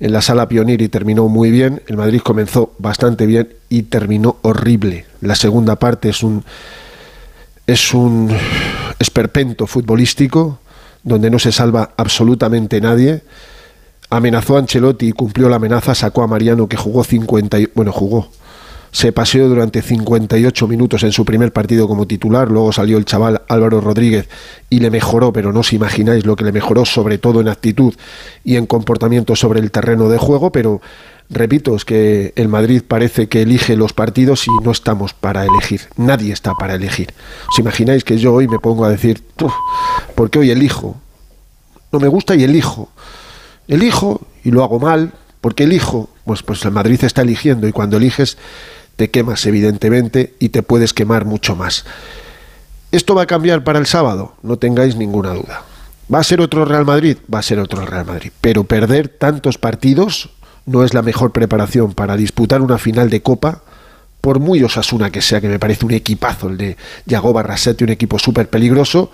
en 0.00 0.12
la 0.12 0.20
sala 0.22 0.48
Pionir 0.48 0.82
y 0.82 0.88
terminó 0.88 1.28
muy 1.28 1.50
bien. 1.50 1.82
El 1.86 1.96
Madrid 1.96 2.20
comenzó 2.22 2.72
bastante 2.78 3.26
bien 3.26 3.48
y 3.68 3.82
terminó 3.82 4.36
horrible. 4.42 5.06
La 5.20 5.34
segunda 5.34 5.76
parte 5.76 6.08
es 6.10 6.22
un 6.22 6.44
es 7.66 7.92
un 7.94 8.30
esperpento 8.98 9.66
futbolístico 9.66 10.60
donde 11.02 11.30
no 11.30 11.38
se 11.38 11.52
salva 11.52 11.90
absolutamente 11.96 12.80
nadie. 12.80 13.22
Amenazó 14.08 14.56
a 14.56 14.60
Ancelotti 14.60 15.08
y 15.08 15.12
cumplió 15.12 15.48
la 15.48 15.56
amenaza, 15.56 15.94
sacó 15.94 16.22
a 16.22 16.26
Mariano 16.28 16.68
que 16.68 16.76
jugó 16.76 17.02
50 17.02 17.58
y, 17.58 17.68
bueno, 17.74 17.92
jugó. 17.92 18.28
Se 18.96 19.12
paseó 19.12 19.46
durante 19.46 19.82
58 19.82 20.66
minutos 20.66 21.02
en 21.02 21.12
su 21.12 21.26
primer 21.26 21.52
partido 21.52 21.86
como 21.86 22.06
titular, 22.06 22.50
luego 22.50 22.72
salió 22.72 22.96
el 22.96 23.04
chaval 23.04 23.42
Álvaro 23.46 23.82
Rodríguez 23.82 24.26
y 24.70 24.80
le 24.80 24.90
mejoró, 24.90 25.34
pero 25.34 25.52
no 25.52 25.60
os 25.60 25.74
imagináis 25.74 26.24
lo 26.24 26.34
que 26.34 26.44
le 26.44 26.50
mejoró, 26.50 26.86
sobre 26.86 27.18
todo 27.18 27.42
en 27.42 27.48
actitud 27.48 27.92
y 28.42 28.56
en 28.56 28.64
comportamiento 28.64 29.36
sobre 29.36 29.60
el 29.60 29.70
terreno 29.70 30.08
de 30.08 30.16
juego, 30.16 30.50
pero 30.50 30.80
repito, 31.28 31.76
es 31.76 31.84
que 31.84 32.32
el 32.36 32.48
Madrid 32.48 32.80
parece 32.88 33.28
que 33.28 33.42
elige 33.42 33.76
los 33.76 33.92
partidos 33.92 34.46
y 34.46 34.64
no 34.64 34.70
estamos 34.70 35.12
para 35.12 35.44
elegir. 35.44 35.82
Nadie 35.98 36.32
está 36.32 36.54
para 36.54 36.76
elegir. 36.76 37.12
¿Os 37.52 37.58
imagináis 37.58 38.02
que 38.02 38.16
yo 38.16 38.32
hoy 38.32 38.48
me 38.48 38.58
pongo 38.58 38.86
a 38.86 38.88
decir, 38.88 39.22
"Uf, 39.42 39.52
¿por 40.14 40.30
qué 40.30 40.38
hoy 40.38 40.50
elijo? 40.50 40.96
No 41.92 42.00
me 42.00 42.08
gusta 42.08 42.34
y 42.34 42.44
elijo. 42.44 42.88
Elijo 43.68 44.22
y 44.42 44.52
lo 44.52 44.64
hago 44.64 44.80
mal, 44.80 45.12
porque 45.42 45.64
elijo. 45.64 46.08
Pues, 46.24 46.42
pues 46.42 46.64
el 46.64 46.72
Madrid 46.72 47.04
está 47.04 47.20
eligiendo 47.20 47.68
y 47.68 47.72
cuando 47.72 47.98
eliges 47.98 48.38
te 48.96 49.10
quemas 49.10 49.44
evidentemente 49.46 50.34
y 50.38 50.48
te 50.48 50.62
puedes 50.62 50.92
quemar 50.92 51.24
mucho 51.24 51.54
más. 51.54 51.84
¿Esto 52.92 53.14
va 53.14 53.22
a 53.22 53.26
cambiar 53.26 53.62
para 53.64 53.78
el 53.78 53.86
sábado? 53.86 54.34
No 54.42 54.56
tengáis 54.56 54.96
ninguna 54.96 55.34
duda. 55.34 55.64
¿Va 56.12 56.20
a 56.20 56.24
ser 56.24 56.40
otro 56.40 56.64
Real 56.64 56.84
Madrid? 56.84 57.18
Va 57.32 57.40
a 57.40 57.42
ser 57.42 57.58
otro 57.58 57.84
Real 57.84 58.06
Madrid. 58.06 58.30
Pero 58.40 58.64
perder 58.64 59.08
tantos 59.08 59.58
partidos 59.58 60.30
no 60.64 60.84
es 60.84 60.94
la 60.94 61.02
mejor 61.02 61.32
preparación 61.32 61.94
para 61.94 62.16
disputar 62.16 62.62
una 62.62 62.78
final 62.78 63.10
de 63.10 63.22
Copa, 63.22 63.62
por 64.20 64.40
muy 64.40 64.62
Osasuna 64.62 65.10
que 65.10 65.22
sea, 65.22 65.40
que 65.40 65.48
me 65.48 65.58
parece 65.58 65.84
un 65.84 65.92
equipazo 65.92 66.48
el 66.48 66.56
de 66.56 66.76
Yago 67.06 67.32
Barrasete, 67.32 67.84
un 67.84 67.90
equipo 67.90 68.18
súper 68.18 68.48
peligroso, 68.48 69.10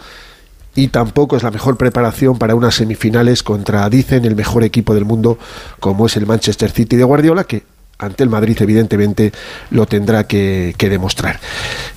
y 0.75 0.89
tampoco 0.89 1.37
es 1.37 1.43
la 1.43 1.51
mejor 1.51 1.77
preparación 1.77 2.39
para 2.39 2.55
unas 2.55 2.77
semifinales 2.77 3.43
contra, 3.43 3.89
dicen, 3.91 4.25
el 4.25 4.37
mejor 4.37 4.65
equipo 4.65 4.95
del 4.95 5.05
mundo, 5.05 5.39
como 5.81 6.07
es 6.07 6.17
el 6.17 6.27
Manchester 6.27 6.71
City 6.71 6.97
de 6.97 7.05
Guardiola, 7.05 7.45
que 7.45 7.65
ante 8.03 8.23
el 8.23 8.29
Madrid 8.29 8.57
evidentemente 8.61 9.33
lo 9.71 9.87
tendrá 9.87 10.25
que, 10.27 10.75
que 10.77 10.89
demostrar. 10.89 11.41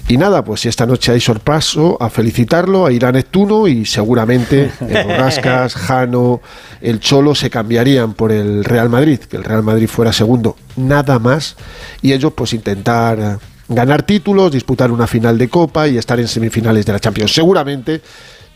Y 0.08 0.18
nada, 0.18 0.44
pues 0.44 0.62
si 0.62 0.70
esta 0.70 0.86
noche 0.86 1.12
hay 1.12 1.20
sorpaso, 1.20 1.98
a 2.00 2.10
felicitarlo, 2.10 2.86
a 2.86 2.92
ir 2.92 3.06
a 3.06 3.12
Neptuno 3.12 3.68
y 3.68 3.86
seguramente 3.86 4.72
el 4.88 5.04
Borrascas, 5.04 5.74
Jano, 5.76 6.42
el 6.80 7.00
Cholo 7.00 7.34
se 7.34 7.50
cambiarían 7.50 8.14
por 8.14 8.32
el 8.32 8.64
Real 8.64 8.90
Madrid, 8.90 9.20
que 9.20 9.38
el 9.38 9.44
Real 9.44 9.64
Madrid 9.64 9.88
fuera 9.88 10.14
segundo, 10.14 10.56
nada 10.76 11.18
más, 11.18 11.56
y 12.04 12.14
ellos 12.14 12.34
pues 12.36 12.54
intentar 12.54 13.40
ganar 13.68 14.04
títulos, 14.04 14.52
disputar 14.52 14.92
una 14.92 15.08
final 15.08 15.38
de 15.40 15.50
Copa 15.50 15.88
y 15.88 15.98
estar 15.98 16.20
en 16.20 16.28
semifinales 16.28 16.86
de 16.86 16.94
la 16.94 17.00
Champions. 17.00 17.34
Seguramente 17.34 18.02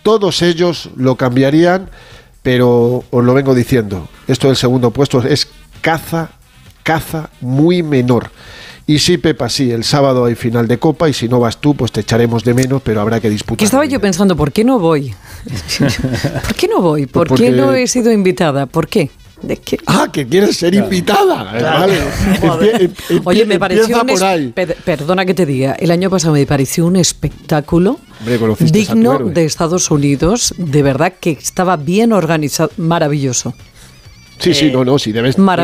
todos 0.04 0.42
ellos 0.44 0.90
lo 0.96 1.16
cambiarían, 1.16 1.90
pero 2.44 3.04
os 3.10 3.24
lo 3.24 3.34
vengo 3.34 3.56
diciendo, 3.56 4.08
esto 4.28 4.48
del 4.48 4.56
segundo 4.56 4.92
puesto 4.92 5.24
es 5.24 5.48
caza, 5.82 6.30
caza 6.90 7.30
muy 7.42 7.84
menor. 7.84 8.32
Y 8.88 8.98
sí, 8.98 9.20
Pepa, 9.20 9.48
sí, 9.50 9.70
el 9.70 9.84
sábado 9.84 10.26
hay 10.26 10.34
final 10.34 10.68
de 10.68 10.80
Copa 10.80 11.08
y 11.08 11.14
si 11.14 11.30
no 11.30 11.40
vas 11.40 11.58
tú, 11.62 11.76
pues 11.76 11.92
te 11.92 12.00
echaremos 12.02 12.44
de 12.44 12.56
menos, 12.56 12.82
pero 12.84 13.00
habrá 13.02 13.20
que 13.20 13.30
disputar. 13.30 13.58
Que 13.60 13.66
estaba 13.66 13.86
yo 13.86 14.00
pensando, 14.02 14.36
¿por 14.36 14.52
qué 14.52 14.64
no 14.64 14.80
voy? 14.80 15.14
¿Por 16.48 16.56
qué 16.56 16.68
no 16.68 16.82
voy? 16.82 17.06
¿Por 17.06 17.28
Porque- 17.28 17.44
qué 17.46 17.52
no 17.52 17.74
he 17.74 17.86
sido 17.86 18.12
invitada? 18.12 18.66
¿Por 18.66 18.88
qué? 18.88 19.12
¿De 19.44 19.58
qué? 19.58 19.78
Ah, 19.86 20.10
que 20.12 20.28
quieres 20.28 20.58
ser 20.58 20.74
invitada. 20.74 21.58
Eh, 21.58 21.64
Vale. 21.64 21.98
Empie- 22.42 22.92
em- 23.10 23.22
Oye, 23.24 23.46
me 23.46 23.60
pareció 23.60 24.02
un 24.02 24.52
per- 24.54 24.76
perdona 24.84 25.24
que 25.26 25.36
te 25.36 25.46
diga, 25.46 25.74
el 25.74 25.92
año 25.92 26.10
pasado 26.10 26.34
me 26.34 26.46
pareció 26.48 26.88
un 26.88 26.96
espectáculo 26.96 28.00
Hombre, 28.20 28.40
digno 28.72 29.20
de 29.20 29.46
Estados 29.46 29.92
Unidos, 29.92 30.56
de 30.58 30.82
verdad 30.82 31.14
que 31.22 31.30
estaba 31.32 31.78
bien 31.78 32.12
organizado, 32.12 32.72
maravilloso. 32.78 33.54
Sí, 34.40 34.54
sí, 34.54 34.72
no, 34.72 34.86
no, 34.86 34.98
sí, 34.98 35.12
debe, 35.12 35.30
estar, 35.30 35.58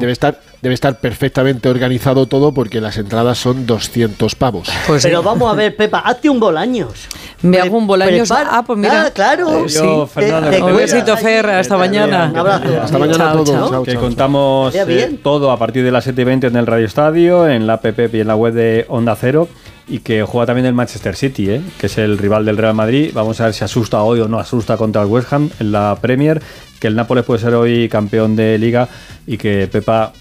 debe, 0.00 0.12
estar, 0.12 0.40
debe 0.62 0.74
estar 0.74 0.98
perfectamente 1.00 1.68
organizado 1.68 2.26
todo 2.26 2.52
porque 2.52 2.80
las 2.80 2.96
entradas 2.96 3.38
son 3.38 3.66
200 3.66 4.34
pavos. 4.34 4.68
Pues 4.86 5.02
Pero 5.02 5.20
sí. 5.20 5.24
vamos 5.26 5.52
a 5.52 5.54
ver, 5.54 5.76
Pepa, 5.76 5.98
hazte 6.00 6.30
un 6.30 6.40
bolaños. 6.40 7.08
Me 7.42 7.58
Pre- 7.58 7.66
hago 7.68 7.78
un 7.78 7.86
bolaños. 7.86 8.30
Ah, 8.30 8.62
pues 8.66 8.78
mira. 8.78 9.06
Ah, 9.06 9.10
claro. 9.10 9.64
Eh, 9.64 9.68
sí. 9.68 9.78
Yo, 9.78 10.06
Fernando, 10.06 10.50
Te- 10.50 10.56
te 10.56 10.62
Un 10.62 10.76
besito. 10.76 11.16
Fer, 11.16 11.46
hasta 11.46 11.76
mañana. 11.76 12.30
Un 12.32 12.38
abrazo. 12.38 12.80
Hasta 12.82 12.98
mañana 12.98 13.30
a 13.30 13.32
todos. 13.32 13.48
chao. 13.50 13.70
Chao, 13.70 13.82
que 13.84 13.92
chao. 13.92 14.00
contamos 14.00 14.74
eh, 14.74 15.18
todo 15.22 15.50
a 15.50 15.58
partir 15.58 15.84
de 15.84 15.90
las 15.90 16.04
7 16.04 16.22
y 16.22 16.24
20 16.24 16.46
en 16.46 16.56
el 16.56 16.66
Radio 16.66 16.86
Estadio, 16.86 17.48
en 17.48 17.66
la 17.66 17.74
app 17.74 17.84
y 18.14 18.20
en 18.20 18.26
la 18.28 18.36
web 18.36 18.54
de 18.54 18.86
Onda 18.88 19.16
Cero. 19.20 19.48
Y 19.92 19.98
que 19.98 20.22
juega 20.22 20.46
también 20.46 20.64
el 20.64 20.72
Manchester 20.72 21.14
City, 21.14 21.50
¿eh? 21.50 21.60
que 21.78 21.84
es 21.84 21.98
el 21.98 22.16
rival 22.16 22.46
del 22.46 22.56
Real 22.56 22.72
Madrid. 22.72 23.10
Vamos 23.12 23.38
a 23.42 23.44
ver 23.44 23.52
si 23.52 23.62
asusta 23.62 24.02
hoy 24.02 24.20
o 24.20 24.26
no 24.26 24.38
asusta 24.38 24.78
contra 24.78 25.02
el 25.02 25.08
West 25.08 25.30
Ham 25.34 25.50
en 25.60 25.70
la 25.70 25.98
Premier. 26.00 26.40
Que 26.80 26.86
el 26.86 26.96
Nápoles 26.96 27.26
puede 27.26 27.40
ser 27.40 27.52
hoy 27.52 27.90
campeón 27.90 28.34
de 28.34 28.56
liga 28.56 28.88
y 29.26 29.36
que 29.36 29.68
Pepa 29.70 30.14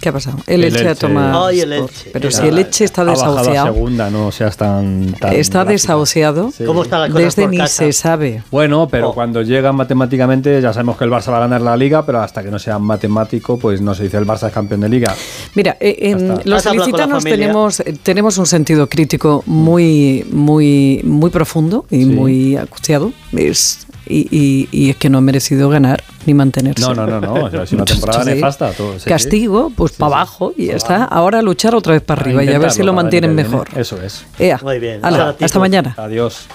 ¿Qué 0.00 0.08
ha 0.08 0.12
pasado? 0.12 0.38
El, 0.46 0.64
El 0.64 0.72
Elche 0.74 0.88
ha 0.88 0.94
tomado. 0.94 1.46
Ay, 1.46 1.60
el. 1.60 1.72
Elche. 1.74 2.10
Pero 2.10 2.30
si 2.30 2.40
ha- 2.42 2.46
el 2.46 2.58
Elche 2.58 2.84
está 2.84 3.02
ha 3.02 3.04
desahuciado. 3.04 3.72
segunda, 3.74 4.08
no 4.08 4.32
seas 4.32 4.56
tan. 4.56 5.12
tan 5.20 5.34
Está 5.34 5.64
desahuciado. 5.66 6.50
Sí. 6.56 6.64
¿Cómo 6.64 6.84
está 6.84 6.98
la 7.00 7.08
cosa 7.08 7.22
Desde 7.24 7.42
por 7.42 7.50
ni 7.50 7.58
casa? 7.58 7.84
se 7.84 7.92
sabe. 7.92 8.42
Bueno, 8.50 8.88
pero 8.90 9.10
Oh. 9.10 9.14
cuando 9.14 9.42
llegan 9.42 9.76
matemáticamente, 9.76 10.60
ya 10.62 10.72
sabemos 10.72 10.96
que 10.96 11.04
el 11.04 11.10
Barça 11.10 11.30
va 11.30 11.36
a 11.36 11.40
ganar 11.40 11.60
la 11.60 11.76
liga, 11.76 12.06
pero 12.06 12.20
hasta 12.22 12.42
que 12.42 12.50
no 12.50 12.58
sea 12.58 12.78
matemático, 12.78 13.58
pues 13.58 13.80
no 13.82 13.94
se 13.94 14.04
dice 14.04 14.16
el 14.16 14.26
Barça 14.26 14.46
es 14.48 14.52
campeón 14.54 14.80
de 14.80 14.88
liga. 14.88 15.14
Mira, 15.54 15.76
eh, 15.80 16.14
los 16.44 16.58
¿Has 16.60 16.66
hablado 16.66 16.90
con 16.90 16.98
la 16.98 17.04
ilicitanos 17.06 17.24
tenemos, 17.24 17.80
eh, 17.80 17.94
tenemos 18.02 18.38
un 18.38 18.46
sentido 18.46 18.88
crítico 18.88 19.42
muy, 19.46 20.24
muy, 20.32 21.02
muy 21.04 21.28
profundo 21.30 21.84
y 21.90 21.98
Sí. 22.04 22.06
muy 22.06 22.56
acuciado. 22.56 23.12
Es, 23.32 23.86
y, 24.10 24.28
y- 24.30 24.68
y 24.72 24.90
es 24.90 24.96
que 24.96 25.08
no 25.08 25.18
ha 25.18 25.20
merecido 25.20 25.68
ganar 25.68 26.02
ni 26.26 26.34
mantenerse. 26.34 26.82
No, 26.82 26.94
no, 26.94 27.06
no, 27.06 27.20
no. 27.20 27.34
o 27.44 27.50
sea, 27.50 27.62
es 27.62 27.72
una 27.72 27.84
temporada 27.86 28.24
Sí. 28.24 28.30
nefasta. 28.30 28.72
todo, 28.72 28.98
sí. 28.98 29.08
Castigo, 29.08 29.70
pues 29.74 29.92
para 29.92 30.16
abajo 30.16 30.52
y 30.56 30.66
ya 30.66 30.76
está. 30.76 31.04
Ahora 31.04 31.40
luchar 31.42 31.74
otra 31.74 31.92
vez 31.94 32.02
para 32.02 32.20
A 32.20 32.24
arriba 32.24 32.44
y 32.44 32.48
a 32.52 32.58
ver 32.58 32.70
si 32.72 32.82
lo 32.82 32.92
mantienen 32.92 33.34
mejor. 33.34 33.68
Eso 33.76 34.00
es. 34.02 34.24
Ea, 34.38 34.58
Muy 34.62 34.78
bien. 34.78 35.00
hasta 35.04 35.58
mañana. 35.58 35.94
Adiós. 35.96 36.46